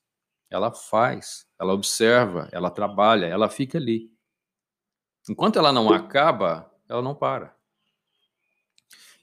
Ela 0.52 0.70
faz, 0.70 1.46
ela 1.58 1.72
observa, 1.72 2.46
ela 2.52 2.70
trabalha, 2.70 3.24
ela 3.24 3.48
fica 3.48 3.78
ali. 3.78 4.12
Enquanto 5.26 5.58
ela 5.58 5.72
não 5.72 5.90
acaba, 5.90 6.70
ela 6.86 7.00
não 7.00 7.14
para. 7.14 7.56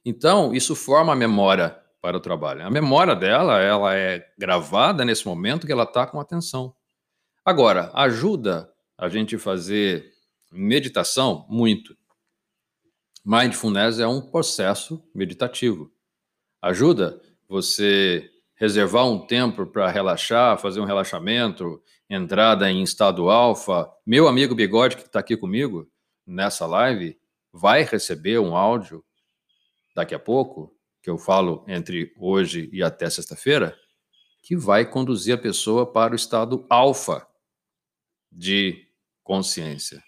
Então, 0.04 0.56
isso 0.56 0.76
forma 0.76 1.14
a 1.14 1.16
memória 1.16 1.80
para 2.02 2.18
o 2.18 2.20
trabalho. 2.20 2.66
A 2.66 2.72
memória 2.72 3.16
dela, 3.16 3.60
ela 3.60 3.96
é 3.96 4.28
gravada 4.40 5.06
nesse 5.06 5.28
momento 5.28 5.68
que 5.68 5.72
ela 5.72 5.84
está 5.84 6.08
com 6.08 6.20
atenção. 6.20 6.74
Agora, 7.46 7.92
ajuda 7.94 8.74
a 8.98 9.08
gente 9.08 9.38
fazer 9.38 10.12
meditação 10.52 11.46
muito. 11.48 11.96
Mindfulness 13.24 14.00
é 14.00 14.08
um 14.08 14.20
processo 14.20 15.08
meditativo. 15.14 15.92
Ajuda 16.60 17.22
você 17.48 18.28
reservar 18.60 19.08
um 19.08 19.26
tempo 19.26 19.66
para 19.66 19.90
relaxar, 19.90 20.58
fazer 20.58 20.82
um 20.82 20.86
relaxamento, 20.86 21.82
entrada 22.10 22.70
em 22.70 22.84
estado 22.84 23.30
alfa. 23.30 23.90
Meu 24.06 24.28
amigo 24.28 24.54
Bigode, 24.54 24.98
que 24.98 25.04
está 25.04 25.20
aqui 25.20 25.38
comigo 25.38 25.90
nessa 26.28 26.66
live, 26.66 27.18
vai 27.54 27.84
receber 27.84 28.38
um 28.38 28.58
áudio 28.58 29.04
daqui 29.96 30.14
a 30.14 30.20
pouco, 30.20 30.76
que 31.02 31.10
eu 31.10 31.18
falo 31.18 31.64
entre 31.70 32.14
hoje 32.18 32.70
e 32.74 32.84
até 32.84 33.10
sexta-feira, 33.10 33.74
que 34.44 34.58
vai 34.58 34.86
conduzir 34.86 35.34
a 35.34 35.38
pessoa 35.38 35.90
para 35.90 36.12
o 36.12 36.16
estado 36.16 36.66
alfa 36.70 37.26
de 38.30 38.88
consciência. 39.24 40.04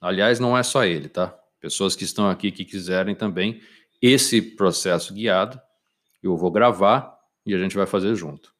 Aliás, 0.00 0.40
não 0.40 0.58
é 0.58 0.64
só 0.64 0.84
ele, 0.84 1.08
tá? 1.08 1.28
Pessoas 1.60 1.94
que 1.94 2.04
estão 2.04 2.28
aqui 2.28 2.50
que 2.50 2.64
quiserem 2.64 3.14
também 3.14 3.62
esse 4.02 4.42
processo 4.42 5.14
guiado, 5.14 5.60
eu 6.22 6.36
vou 6.36 6.50
gravar 6.50 7.13
e 7.44 7.54
a 7.54 7.58
gente 7.58 7.76
vai 7.76 7.86
fazer 7.86 8.14
junto. 8.14 8.54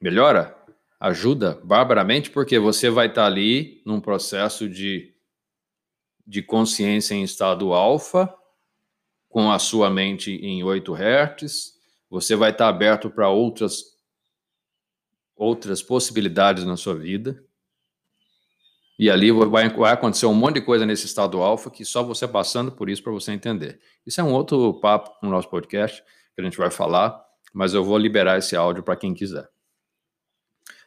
Melhora? 0.00 0.56
Ajuda 0.98 1.60
barbaramente, 1.64 2.30
porque 2.30 2.58
você 2.58 2.90
vai 2.90 3.08
estar 3.08 3.26
ali 3.26 3.82
num 3.84 4.00
processo 4.00 4.68
de, 4.68 5.14
de 6.26 6.42
consciência 6.42 7.14
em 7.14 7.22
estado 7.22 7.72
alfa, 7.72 8.32
com 9.28 9.50
a 9.50 9.58
sua 9.58 9.88
mente 9.88 10.32
em 10.32 10.62
8 10.62 10.94
Hz, 10.94 11.72
você 12.10 12.36
vai 12.36 12.50
estar 12.50 12.68
aberto 12.68 13.08
para 13.08 13.30
outras 13.30 13.92
outras 15.34 15.82
possibilidades 15.82 16.64
na 16.64 16.76
sua 16.76 16.94
vida. 16.94 17.42
E 18.98 19.10
ali 19.10 19.32
vai, 19.32 19.68
vai, 19.70 19.92
acontecer 19.92 20.26
um 20.26 20.34
monte 20.34 20.56
de 20.56 20.60
coisa 20.60 20.86
nesse 20.86 21.06
estado 21.06 21.42
alfa 21.42 21.70
que 21.70 21.84
só 21.84 22.02
você 22.02 22.28
passando 22.28 22.70
por 22.70 22.88
isso 22.88 23.02
para 23.02 23.10
você 23.10 23.32
entender. 23.32 23.80
Isso 24.06 24.20
é 24.20 24.24
um 24.24 24.32
outro 24.32 24.74
papo 24.74 25.10
no 25.22 25.30
nosso 25.30 25.48
podcast 25.48 26.04
que 26.34 26.40
a 26.40 26.44
gente 26.44 26.58
vai 26.58 26.70
falar, 26.70 27.21
mas 27.52 27.74
eu 27.74 27.84
vou 27.84 27.98
liberar 27.98 28.38
esse 28.38 28.56
áudio 28.56 28.82
para 28.82 28.96
quem 28.96 29.14
quiser. 29.14 29.48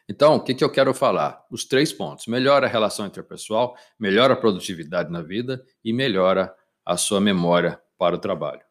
Então, 0.08 0.36
o 0.36 0.40
que, 0.40 0.54
que 0.54 0.62
eu 0.62 0.70
quero 0.70 0.94
falar? 0.94 1.44
Os 1.50 1.64
três 1.64 1.92
pontos. 1.92 2.26
Melhora 2.26 2.66
a 2.66 2.70
relação 2.70 3.06
interpessoal, 3.06 3.76
melhora 3.98 4.34
a 4.34 4.36
produtividade 4.36 5.10
na 5.10 5.20
vida 5.20 5.64
e 5.84 5.92
melhora 5.92 6.54
a 6.84 6.96
sua 6.96 7.20
memória 7.20 7.80
para 7.98 8.14
o 8.14 8.18
trabalho. 8.18 8.62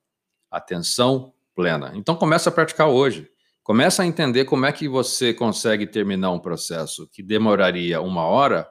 Atenção 0.49 1.33
plena. 1.53 1.91
Então, 1.95 2.15
começa 2.15 2.49
a 2.49 2.53
praticar 2.53 2.87
hoje. 2.87 3.29
Começa 3.63 4.03
a 4.03 4.05
entender 4.05 4.45
como 4.45 4.65
é 4.65 4.71
que 4.71 4.87
você 4.87 5.33
consegue 5.33 5.87
terminar 5.87 6.31
um 6.31 6.39
processo 6.39 7.07
que 7.07 7.23
demoraria 7.23 7.99
uma 7.99 8.23
hora, 8.25 8.69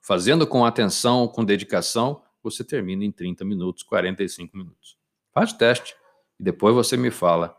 fazendo 0.00 0.46
com 0.46 0.64
atenção, 0.64 1.26
com 1.26 1.44
dedicação, 1.44 2.22
você 2.42 2.62
termina 2.62 3.04
em 3.04 3.10
30 3.10 3.44
minutos, 3.44 3.82
45 3.82 4.56
minutos. 4.56 4.96
Faz 5.32 5.52
teste 5.52 5.94
e 6.38 6.42
depois 6.42 6.74
você 6.74 6.96
me 6.96 7.10
fala 7.10 7.56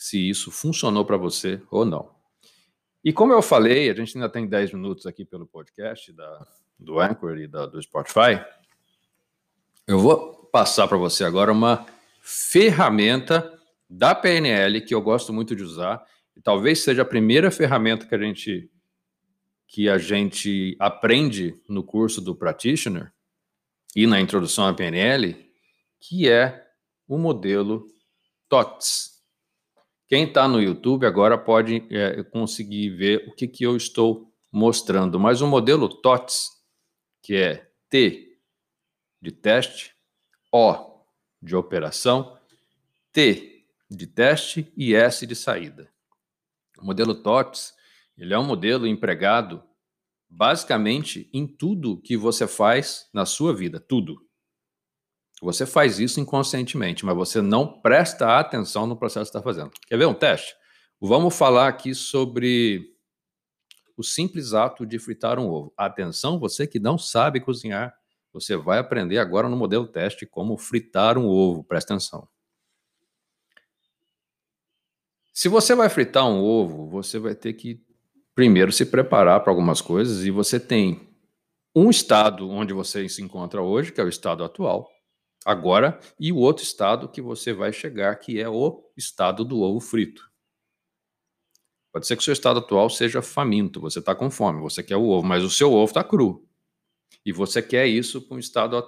se 0.00 0.30
isso 0.30 0.50
funcionou 0.50 1.04
para 1.04 1.18
você 1.18 1.60
ou 1.70 1.84
não. 1.84 2.10
E 3.04 3.12
como 3.12 3.34
eu 3.34 3.42
falei, 3.42 3.90
a 3.90 3.94
gente 3.94 4.16
ainda 4.16 4.30
tem 4.30 4.48
10 4.48 4.72
minutos 4.72 5.04
aqui 5.04 5.26
pelo 5.26 5.46
podcast 5.46 6.10
da, 6.14 6.46
do 6.78 6.98
Anchor 6.98 7.36
e 7.36 7.46
da, 7.46 7.66
do 7.66 7.80
Spotify. 7.82 8.42
Eu 9.86 9.98
vou 9.98 10.46
passar 10.46 10.88
para 10.88 10.96
você 10.96 11.22
agora 11.22 11.52
uma 11.52 11.84
ferramenta 12.22 13.60
da 13.90 14.14
PNL 14.14 14.80
que 14.80 14.94
eu 14.94 15.02
gosto 15.02 15.34
muito 15.34 15.54
de 15.54 15.62
usar 15.62 16.02
e 16.34 16.40
talvez 16.40 16.82
seja 16.82 17.02
a 17.02 17.04
primeira 17.04 17.50
ferramenta 17.50 18.06
que 18.06 18.14
a 18.14 18.18
gente 18.18 18.70
que 19.66 19.88
a 19.88 19.98
gente 19.98 20.76
aprende 20.80 21.60
no 21.68 21.84
curso 21.84 22.22
do 22.22 22.34
practitioner 22.34 23.12
e 23.94 24.06
na 24.06 24.18
introdução 24.18 24.66
à 24.66 24.74
PNL, 24.74 25.48
que 26.00 26.28
é 26.28 26.66
o 27.06 27.16
modelo 27.16 27.86
TOTS. 28.48 29.19
Quem 30.10 30.24
está 30.24 30.48
no 30.48 30.60
YouTube 30.60 31.06
agora 31.06 31.38
pode 31.38 31.86
é, 31.88 32.24
conseguir 32.24 32.90
ver 32.90 33.28
o 33.28 33.32
que, 33.32 33.46
que 33.46 33.62
eu 33.62 33.76
estou 33.76 34.34
mostrando, 34.50 35.20
mas 35.20 35.40
o 35.40 35.46
modelo 35.46 35.88
TOTS, 35.88 36.50
que 37.22 37.36
é 37.36 37.70
T 37.88 38.36
de 39.22 39.30
teste, 39.30 39.94
O 40.50 41.04
de 41.40 41.54
operação, 41.54 42.36
T 43.12 43.64
de 43.88 44.08
teste 44.08 44.72
e 44.76 44.96
S 44.96 45.24
de 45.24 45.36
saída. 45.36 45.88
O 46.76 46.84
modelo 46.84 47.14
TOTS 47.14 47.72
ele 48.18 48.34
é 48.34 48.38
um 48.38 48.44
modelo 48.44 48.88
empregado 48.88 49.62
basicamente 50.28 51.30
em 51.32 51.46
tudo 51.46 52.00
que 52.02 52.16
você 52.16 52.48
faz 52.48 53.08
na 53.14 53.24
sua 53.24 53.54
vida, 53.54 53.78
tudo. 53.78 54.20
Você 55.40 55.64
faz 55.64 55.98
isso 55.98 56.20
inconscientemente, 56.20 57.04
mas 57.04 57.16
você 57.16 57.40
não 57.40 57.80
presta 57.80 58.38
atenção 58.38 58.86
no 58.86 58.96
processo 58.96 59.30
que 59.30 59.38
está 59.38 59.42
fazendo. 59.42 59.70
Quer 59.86 59.96
ver 59.96 60.06
um 60.06 60.14
teste? 60.14 60.54
Vamos 61.00 61.34
falar 61.34 61.68
aqui 61.68 61.94
sobre 61.94 62.94
o 63.96 64.02
simples 64.02 64.52
ato 64.52 64.84
de 64.84 64.98
fritar 64.98 65.38
um 65.38 65.48
ovo. 65.48 65.72
Atenção, 65.76 66.38
você 66.38 66.66
que 66.66 66.78
não 66.78 66.98
sabe 66.98 67.40
cozinhar, 67.40 67.94
você 68.32 68.56
vai 68.56 68.78
aprender 68.78 69.18
agora 69.18 69.48
no 69.48 69.56
modelo 69.56 69.86
teste 69.86 70.26
como 70.26 70.58
fritar 70.58 71.16
um 71.16 71.26
ovo. 71.26 71.64
Presta 71.64 71.94
atenção. 71.94 72.28
Se 75.32 75.48
você 75.48 75.74
vai 75.74 75.88
fritar 75.88 76.28
um 76.28 76.42
ovo, 76.42 76.86
você 76.86 77.18
vai 77.18 77.34
ter 77.34 77.54
que 77.54 77.82
primeiro 78.34 78.70
se 78.70 78.84
preparar 78.84 79.40
para 79.40 79.50
algumas 79.50 79.80
coisas 79.80 80.24
e 80.24 80.30
você 80.30 80.60
tem 80.60 81.08
um 81.74 81.88
estado 81.88 82.48
onde 82.50 82.72
você 82.72 83.08
se 83.08 83.22
encontra 83.22 83.62
hoje, 83.62 83.92
que 83.92 84.00
é 84.00 84.04
o 84.04 84.08
estado 84.08 84.44
atual, 84.44 84.88
agora, 85.44 85.98
e 86.18 86.32
o 86.32 86.36
outro 86.36 86.64
estado 86.64 87.08
que 87.08 87.20
você 87.20 87.52
vai 87.52 87.72
chegar, 87.72 88.14
que 88.16 88.40
é 88.40 88.48
o 88.48 88.84
estado 88.96 89.44
do 89.44 89.60
ovo 89.60 89.80
frito. 89.80 90.30
Pode 91.92 92.06
ser 92.06 92.16
que 92.16 92.22
o 92.22 92.24
seu 92.24 92.32
estado 92.32 92.60
atual 92.60 92.88
seja 92.88 93.20
faminto, 93.20 93.80
você 93.80 93.98
está 93.98 94.14
com 94.14 94.30
fome, 94.30 94.60
você 94.60 94.82
quer 94.82 94.96
o 94.96 95.08
ovo, 95.08 95.26
mas 95.26 95.42
o 95.42 95.50
seu 95.50 95.72
ovo 95.72 95.90
está 95.90 96.04
cru. 96.04 96.46
E 97.24 97.32
você 97.32 97.60
quer 97.60 97.86
isso 97.86 98.22
para 98.22 98.36
um 98.36 98.40
estado 98.40 98.82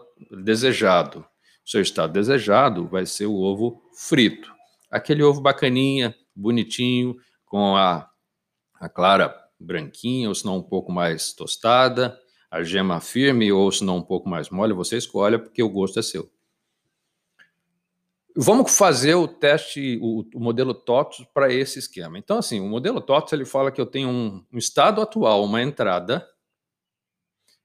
desejado. 0.45 1.27
O 1.65 1.71
seu 1.71 1.81
estado 1.81 2.13
desejado 2.13 2.87
vai 2.87 3.05
ser 3.05 3.27
o 3.27 3.35
ovo 3.35 3.83
frito. 3.95 4.53
Aquele 4.91 5.23
ovo 5.23 5.41
bacaninha, 5.41 6.15
bonitinho, 6.35 7.17
com 7.45 7.77
a, 7.77 8.09
a 8.75 8.89
clara 8.89 9.35
branquinha, 9.59 10.29
ou 10.29 10.35
se 10.35 10.45
não 10.45 10.59
um 10.59 10.63
pouco 10.63 10.93
mais 10.93 11.33
tostada, 11.33 12.19
a 12.51 12.63
gema 12.63 13.01
firme, 13.01 13.51
ou 13.53 13.71
se 13.73 13.85
não 13.85 13.99
um 13.99 14.03
pouco 14.03 14.29
mais 14.29 14.49
mole, 14.49 14.73
você 14.73 14.97
escolhe, 14.97 15.39
porque 15.39 15.63
o 15.63 15.69
gosto 15.69 15.99
é 15.99 16.03
seu. 16.03 16.31
Vamos 18.35 18.77
fazer 18.77 19.15
o 19.15 19.29
teste, 19.29 19.99
o, 20.01 20.25
o 20.35 20.41
modelo 20.41 20.73
TOTS 20.73 21.27
para 21.35 21.53
esse 21.53 21.79
esquema. 21.79 22.19
Então, 22.19 22.39
assim, 22.39 22.61
o 22.61 22.69
modelo 22.69 23.01
TOTS 23.01 23.33
ele 23.33 23.45
fala 23.45 23.71
que 23.71 23.81
eu 23.81 23.87
tenho 23.87 24.09
um, 24.09 24.45
um 24.53 24.59
estado 24.59 25.03
atual, 25.03 25.45
uma 25.45 25.63
entrada. 25.63 26.27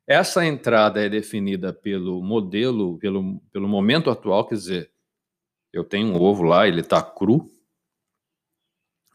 Essa 0.06 0.46
entrada 0.46 1.06
é 1.06 1.10
definida 1.10 1.72
pelo 1.72 2.22
modelo, 2.22 2.98
pelo, 2.98 3.40
pelo 3.52 3.68
momento 3.68 4.10
atual, 4.10 4.46
quer 4.46 4.56
dizer, 4.56 4.92
eu 5.72 5.84
tenho 5.84 6.08
um 6.08 6.22
ovo 6.22 6.44
lá, 6.44 6.68
ele 6.68 6.82
está 6.82 7.02
cru, 7.02 7.50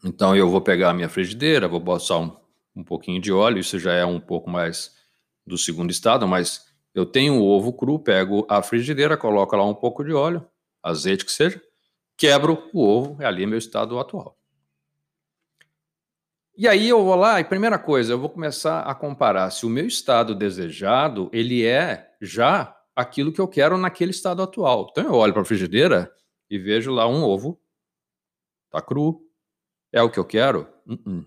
então 0.03 0.35
eu 0.35 0.49
vou 0.49 0.61
pegar 0.61 0.89
a 0.89 0.93
minha 0.93 1.09
frigideira, 1.09 1.67
vou 1.67 1.79
botar 1.79 2.17
um, 2.17 2.35
um 2.75 2.83
pouquinho 2.83 3.21
de 3.21 3.31
óleo, 3.31 3.59
isso 3.59 3.79
já 3.79 3.93
é 3.93 4.05
um 4.05 4.19
pouco 4.19 4.49
mais 4.49 4.95
do 5.45 5.57
segundo 5.57 5.91
estado, 5.91 6.27
mas 6.27 6.67
eu 6.93 7.05
tenho 7.05 7.35
o 7.35 7.43
ovo 7.43 7.73
cru, 7.73 7.97
pego 7.97 8.45
a 8.49 8.61
frigideira, 8.61 9.17
coloco 9.17 9.55
lá 9.55 9.65
um 9.65 9.73
pouco 9.73 10.03
de 10.03 10.13
óleo, 10.13 10.45
azeite 10.83 11.25
que 11.25 11.31
seja, 11.31 11.61
quebro 12.17 12.69
o 12.73 12.83
ovo, 12.85 13.21
é 13.21 13.25
ali 13.25 13.45
meu 13.45 13.57
estado 13.57 13.97
atual. 13.97 14.37
E 16.55 16.67
aí 16.67 16.87
eu 16.87 17.03
vou 17.03 17.15
lá 17.15 17.39
e 17.39 17.43
primeira 17.43 17.79
coisa, 17.79 18.13
eu 18.13 18.19
vou 18.19 18.29
começar 18.29 18.81
a 18.81 18.93
comparar 18.93 19.49
se 19.49 19.65
o 19.65 19.69
meu 19.69 19.87
estado 19.87 20.35
desejado, 20.35 21.29
ele 21.33 21.65
é 21.65 22.15
já 22.21 22.77
aquilo 22.95 23.33
que 23.33 23.41
eu 23.41 23.47
quero 23.47 23.75
naquele 23.77 24.11
estado 24.11 24.43
atual. 24.43 24.87
Então 24.91 25.03
eu 25.03 25.13
olho 25.13 25.33
para 25.33 25.41
a 25.41 25.45
frigideira 25.45 26.13
e 26.47 26.59
vejo 26.59 26.91
lá 26.91 27.07
um 27.07 27.23
ovo, 27.23 27.59
tá 28.69 28.81
cru, 28.81 29.27
é 29.91 30.01
o 30.01 30.11
que 30.11 30.19
eu 30.19 30.25
quero? 30.25 30.67
Uh 30.85 30.93
-uh. 30.93 31.25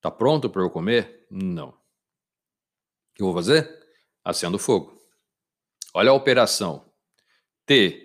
Tá 0.00 0.10
pronto 0.10 0.48
para 0.48 0.62
eu 0.62 0.70
comer? 0.70 1.26
Não. 1.30 1.68
O 1.68 1.74
que 3.14 3.22
eu 3.22 3.26
vou 3.26 3.34
fazer? 3.34 3.70
Acendo 4.22 4.58
fogo. 4.58 4.98
Olha 5.94 6.10
a 6.10 6.14
operação. 6.14 6.90
T 7.64 8.03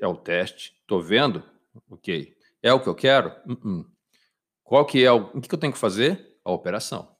é 0.00 0.06
o 0.06 0.16
teste. 0.16 0.74
Tô 0.86 1.00
vendo? 1.00 1.42
Ok. 1.88 2.34
É 2.62 2.72
o 2.72 2.80
que 2.80 2.88
eu 2.88 2.94
quero? 2.94 3.32
Uh 3.46 3.84
Qual 4.64 4.84
que 4.86 5.04
é 5.04 5.10
o... 5.10 5.30
o 5.34 5.40
que 5.40 5.52
eu 5.52 5.58
tenho 5.58 5.72
que 5.72 5.78
fazer? 5.78 6.38
A 6.44 6.52
operação. 6.52 7.16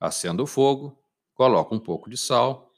Acendo 0.00 0.42
o 0.42 0.46
fogo, 0.46 0.98
coloco 1.34 1.74
um 1.74 1.78
pouco 1.78 2.08
de 2.08 2.16
sal, 2.16 2.72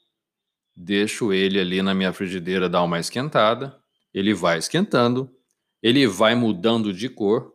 deixo 0.75 1.33
ele 1.33 1.59
ali 1.59 1.81
na 1.81 1.93
minha 1.93 2.13
frigideira 2.13 2.69
dar 2.69 2.83
uma 2.83 2.99
esquentada, 2.99 3.77
ele 4.13 4.33
vai 4.33 4.57
esquentando, 4.57 5.33
ele 5.81 6.07
vai 6.07 6.35
mudando 6.35 6.93
de 6.93 7.09
cor, 7.09 7.53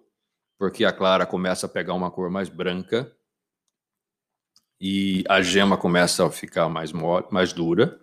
porque 0.58 0.84
a 0.84 0.92
clara 0.92 1.26
começa 1.26 1.66
a 1.66 1.68
pegar 1.68 1.94
uma 1.94 2.10
cor 2.10 2.30
mais 2.30 2.48
branca 2.48 3.14
e 4.80 5.24
a 5.28 5.40
gema 5.42 5.76
começa 5.76 6.26
a 6.26 6.30
ficar 6.30 6.68
mais, 6.68 6.92
mais 7.30 7.52
dura. 7.52 8.00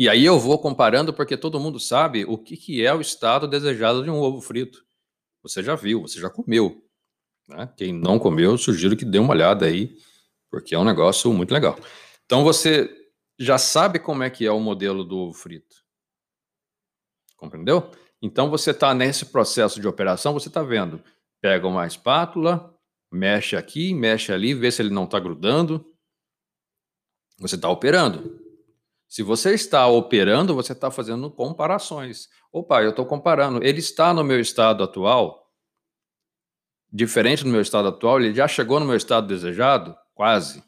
E 0.00 0.08
aí 0.08 0.24
eu 0.24 0.38
vou 0.38 0.58
comparando 0.58 1.12
porque 1.12 1.36
todo 1.36 1.60
mundo 1.60 1.78
sabe 1.78 2.24
o 2.24 2.38
que, 2.38 2.56
que 2.56 2.82
é 2.82 2.94
o 2.94 3.02
estado 3.02 3.46
desejado 3.46 4.02
de 4.02 4.08
um 4.08 4.18
ovo 4.18 4.40
frito. 4.40 4.82
Você 5.42 5.62
já 5.62 5.74
viu, 5.74 6.00
você 6.00 6.18
já 6.18 6.30
comeu. 6.30 6.82
Né? 7.46 7.70
Quem 7.76 7.92
não 7.92 8.18
comeu, 8.18 8.56
sugiro 8.56 8.96
que 8.96 9.04
dê 9.04 9.18
uma 9.18 9.34
olhada 9.34 9.66
aí, 9.66 9.94
porque 10.50 10.74
é 10.74 10.78
um 10.78 10.86
negócio 10.86 11.30
muito 11.34 11.52
legal. 11.52 11.78
Então 12.24 12.42
você 12.42 12.88
já 13.38 13.58
sabe 13.58 13.98
como 13.98 14.22
é 14.22 14.30
que 14.30 14.46
é 14.46 14.50
o 14.50 14.58
modelo 14.58 15.04
do 15.04 15.18
ovo 15.18 15.34
frito. 15.34 15.76
Compreendeu? 17.36 17.90
Então 18.22 18.48
você 18.48 18.70
está 18.70 18.94
nesse 18.94 19.26
processo 19.26 19.82
de 19.82 19.86
operação, 19.86 20.32
você 20.32 20.48
está 20.48 20.62
vendo, 20.62 21.04
pega 21.42 21.68
uma 21.68 21.86
espátula, 21.86 22.74
mexe 23.12 23.54
aqui, 23.54 23.92
mexe 23.92 24.32
ali, 24.32 24.54
vê 24.54 24.72
se 24.72 24.80
ele 24.80 24.94
não 24.94 25.04
está 25.04 25.20
grudando. 25.20 25.84
Você 27.38 27.56
está 27.56 27.68
operando. 27.68 28.49
Se 29.10 29.24
você 29.24 29.54
está 29.54 29.88
operando, 29.88 30.54
você 30.54 30.72
está 30.72 30.88
fazendo 30.88 31.28
comparações. 31.32 32.28
Opa, 32.52 32.80
eu 32.80 32.90
estou 32.90 33.04
comparando. 33.04 33.58
Ele 33.60 33.80
está 33.80 34.14
no 34.14 34.22
meu 34.22 34.38
estado 34.38 34.84
atual, 34.84 35.50
diferente 36.92 37.42
do 37.42 37.50
meu 37.50 37.60
estado 37.60 37.88
atual, 37.88 38.20
ele 38.20 38.32
já 38.32 38.46
chegou 38.46 38.78
no 38.78 38.86
meu 38.86 38.94
estado 38.94 39.26
desejado? 39.26 39.96
Quase. 40.14 40.62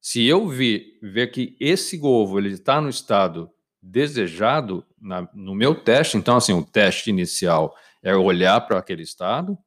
Se 0.00 0.26
eu 0.26 0.48
ver, 0.48 0.98
ver 1.02 1.26
que 1.26 1.54
esse 1.60 2.00
ovo 2.02 2.38
ele 2.38 2.54
está 2.54 2.80
no 2.80 2.88
estado 2.88 3.50
desejado 3.82 4.86
na, 4.98 5.28
no 5.34 5.54
meu 5.54 5.74
teste, 5.74 6.16
então 6.16 6.36
assim, 6.36 6.54
o 6.54 6.64
teste 6.64 7.10
inicial 7.10 7.76
é 8.02 8.16
olhar 8.16 8.58
para 8.62 8.78
aquele 8.78 9.02
estado, 9.02 9.58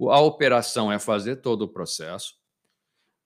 a 0.00 0.20
operação 0.20 0.90
é 0.90 0.98
fazer 0.98 1.36
todo 1.36 1.62
o 1.62 1.68
processo, 1.68 2.32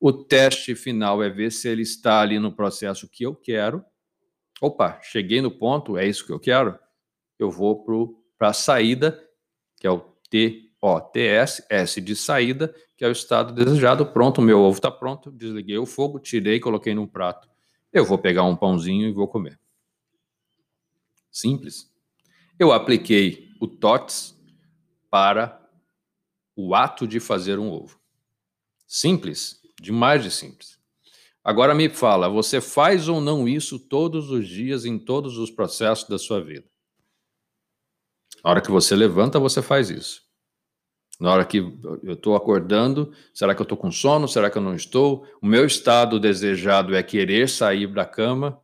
o 0.01 0.13
teste 0.13 0.75
final 0.75 1.23
é 1.23 1.31
ver 1.31 1.53
se 1.53 1.69
ele 1.69 1.83
está 1.83 2.21
ali 2.21 2.41
no 2.41 2.53
processo 2.53 3.09
que 3.09 3.25
eu 3.25 3.37
quero. 3.37 3.85
Opa, 4.61 5.01
cheguei 5.03 5.41
no 5.41 5.51
ponto, 5.51 5.97
é 5.97 6.07
isso 6.07 6.27
que 6.27 6.33
eu 6.33 6.41
quero. 6.41 6.79
Eu 7.39 7.51
vou 7.51 7.85
para 8.37 8.49
a 8.49 8.53
saída, 8.53 9.25
que 9.77 9.87
é 9.87 9.91
o 9.91 10.01
TOTS, 10.81 11.65
S 11.71 12.01
de 12.01 12.17
saída, 12.17 12.75
que 12.97 13.05
é 13.05 13.09
o 13.09 13.13
estado 13.13 13.53
desejado. 13.53 14.07
Pronto, 14.07 14.43
meu 14.43 14.59
ovo 14.61 14.79
está 14.79 14.91
pronto. 14.91 15.31
Desliguei 15.31 15.79
o 15.79 15.87
fogo, 15.87 16.19
tirei, 16.19 16.59
coloquei 16.59 16.95
num 16.95 17.07
prato. 17.07 17.49
Eu 17.93 18.05
vou 18.05 18.19
pegar 18.19 18.45
um 18.45 18.57
pãozinho 18.57 19.09
e 19.09 19.13
vou 19.13 19.29
comer. 19.29 19.59
Simples. 21.31 21.93
Eu 22.59 22.73
apliquei 22.73 23.51
o 23.61 23.67
TOTS 23.69 24.37
para 25.09 25.65
o 26.57 26.75
ato 26.75 27.07
de 27.07 27.21
fazer 27.21 27.59
um 27.59 27.71
ovo. 27.71 28.01
Simples. 28.87 29.61
Demais 29.81 30.25
de 30.25 30.31
simples. 30.31 30.78
Agora 31.49 31.75
me 31.75 31.89
fala, 31.89 32.29
você 32.29 32.61
faz 32.61 33.09
ou 33.09 33.23
não 33.23 33.49
isso 33.49 33.79
todos 33.79 34.31
os 34.31 34.47
dias 34.47 34.85
em 34.85 34.99
todos 34.99 35.39
os 35.39 35.51
processos 35.51 36.07
da 36.07 36.19
sua 36.19 36.45
vida? 36.45 36.67
Na 38.45 38.51
hora 38.51 38.61
que 38.61 38.71
você 38.71 38.95
levanta, 38.95 39.39
você 39.39 39.63
faz 39.63 39.89
isso. 39.89 40.21
Na 41.19 41.33
hora 41.33 41.47
que 41.47 41.57
eu 42.03 42.13
estou 42.13 42.37
acordando, 42.37 43.15
será 43.33 43.55
que 43.55 43.63
eu 43.63 43.65
estou 43.65 43.79
com 43.79 43.91
sono? 43.91 44.29
Será 44.29 44.51
que 44.51 44.59
eu 44.59 44.63
não 44.63 44.75
estou? 44.75 45.25
O 45.41 45.47
meu 45.47 45.65
estado 45.65 46.21
desejado 46.21 46.95
é 46.95 47.03
querer 47.03 47.49
sair 47.49 47.87
da 47.87 48.05
cama. 48.05 48.61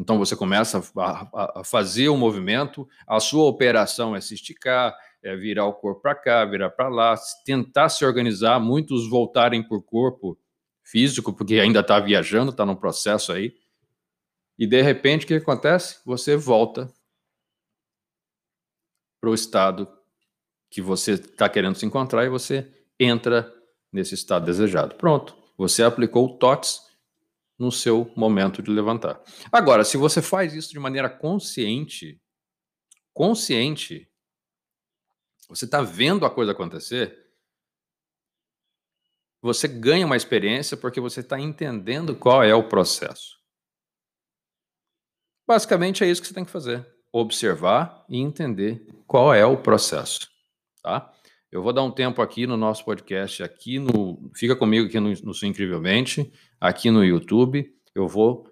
Então 0.00 0.18
você 0.18 0.34
começa 0.34 0.82
a, 0.96 1.60
a 1.60 1.62
fazer 1.62 2.08
o 2.08 2.14
um 2.14 2.18
movimento, 2.18 2.88
a 3.06 3.20
sua 3.20 3.44
operação 3.44 4.16
é 4.16 4.20
se 4.20 4.34
esticar, 4.34 4.96
é 5.22 5.36
virar 5.36 5.66
o 5.66 5.74
corpo 5.74 6.02
para 6.02 6.16
cá, 6.16 6.44
virar 6.44 6.70
para 6.70 6.88
lá, 6.88 7.14
tentar 7.44 7.88
se 7.88 8.04
organizar, 8.04 8.58
muitos 8.58 9.08
voltarem 9.08 9.62
por 9.62 9.80
corpo 9.84 10.36
físico, 10.90 11.32
porque 11.32 11.60
ainda 11.60 11.80
está 11.80 12.00
viajando, 12.00 12.50
está 12.50 12.64
num 12.64 12.74
processo 12.74 13.32
aí. 13.32 13.54
E 14.58 14.66
de 14.66 14.80
repente, 14.80 15.24
o 15.24 15.28
que 15.28 15.34
acontece? 15.34 16.00
Você 16.04 16.36
volta 16.36 16.92
para 19.20 19.30
o 19.30 19.34
estado 19.34 19.88
que 20.70 20.80
você 20.80 21.12
está 21.12 21.48
querendo 21.48 21.76
se 21.76 21.86
encontrar 21.86 22.24
e 22.24 22.28
você 22.28 22.66
entra 22.98 23.52
nesse 23.92 24.14
estado 24.14 24.46
desejado. 24.46 24.94
Pronto, 24.96 25.36
você 25.56 25.82
aplicou 25.82 26.26
o 26.26 26.38
TOTS 26.38 26.88
no 27.58 27.70
seu 27.70 28.10
momento 28.16 28.62
de 28.62 28.70
levantar. 28.70 29.20
Agora, 29.50 29.84
se 29.84 29.96
você 29.96 30.22
faz 30.22 30.54
isso 30.54 30.70
de 30.70 30.78
maneira 30.78 31.10
consciente, 31.10 32.20
consciente, 33.12 34.08
você 35.48 35.64
está 35.64 35.82
vendo 35.82 36.24
a 36.24 36.30
coisa 36.30 36.52
acontecer, 36.52 37.27
você 39.40 39.68
ganha 39.68 40.06
uma 40.06 40.16
experiência 40.16 40.76
porque 40.76 41.00
você 41.00 41.20
está 41.20 41.38
entendendo 41.38 42.14
qual 42.14 42.42
é 42.42 42.54
o 42.54 42.68
processo. 42.68 43.38
Basicamente 45.46 46.04
é 46.04 46.10
isso 46.10 46.20
que 46.20 46.28
você 46.28 46.34
tem 46.34 46.44
que 46.44 46.50
fazer: 46.50 46.86
observar 47.12 48.04
e 48.08 48.18
entender 48.18 48.86
qual 49.06 49.32
é 49.32 49.44
o 49.44 49.56
processo. 49.56 50.28
Tá? 50.82 51.12
Eu 51.50 51.62
vou 51.62 51.72
dar 51.72 51.82
um 51.82 51.90
tempo 51.90 52.20
aqui 52.20 52.46
no 52.46 52.56
nosso 52.56 52.84
podcast, 52.84 53.42
aqui 53.42 53.78
no. 53.78 54.30
Fica 54.34 54.54
comigo 54.54 54.86
aqui 54.86 55.00
no, 55.00 55.10
no 55.10 55.32
Incrivelmente, 55.42 56.32
aqui 56.60 56.90
no 56.90 57.04
YouTube. 57.04 57.74
Eu 57.94 58.06
vou 58.06 58.46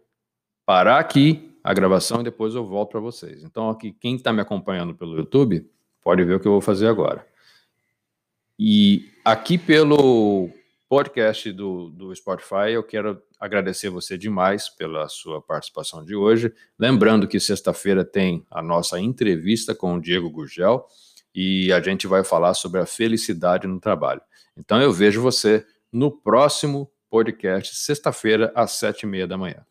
parar 0.65 0.99
aqui 0.99 1.59
a 1.63 1.75
gravação 1.75 2.21
e 2.21 2.25
depois 2.25 2.55
eu 2.55 2.65
volto 2.65 2.93
para 2.93 3.01
vocês. 3.01 3.43
Então, 3.43 3.69
aqui, 3.69 3.93
quem 3.93 4.17
está 4.17 4.33
me 4.33 4.41
acompanhando 4.41 4.95
pelo 4.95 5.17
YouTube, 5.17 5.69
Pode 6.07 6.23
ver 6.23 6.35
o 6.37 6.41
que 6.41 6.47
eu 6.47 6.53
vou 6.53 6.61
fazer 6.61 6.87
agora. 6.87 7.27
E 8.57 9.11
aqui 9.25 9.59
pelo 9.59 10.51
podcast 10.89 11.51
do, 11.53 11.91
do 11.91 12.15
Spotify, 12.15 12.71
eu 12.73 12.83
quero 12.83 13.21
agradecer 13.39 13.91
você 13.91 14.17
demais 14.17 14.69
pela 14.69 15.09
sua 15.09 15.43
participação 15.43 16.05
de 16.05 16.15
hoje. 16.15 16.53
Lembrando 16.79 17.27
que 17.27 17.41
sexta-feira 17.41 18.05
tem 18.05 18.47
a 18.51 18.63
nossa 18.63 19.01
entrevista 19.01 19.75
com 19.75 19.95
o 19.95 20.01
Diego 20.01 20.31
Gurgel 20.31 20.87
e 21.35 21.73
a 21.73 21.81
gente 21.81 22.07
vai 22.07 22.23
falar 22.23 22.55
sobre 22.55 22.81
a 22.81 22.87
felicidade 22.87 23.67
no 23.67 23.81
trabalho. 23.81 24.21
Então 24.57 24.81
eu 24.81 24.93
vejo 24.93 25.21
você 25.21 25.67
no 25.93 26.11
próximo 26.11 26.91
podcast, 27.11 27.75
sexta-feira, 27.77 28.53
às 28.55 28.73
sete 28.73 29.03
e 29.03 29.07
meia 29.07 29.27
da 29.27 29.37
manhã. 29.37 29.65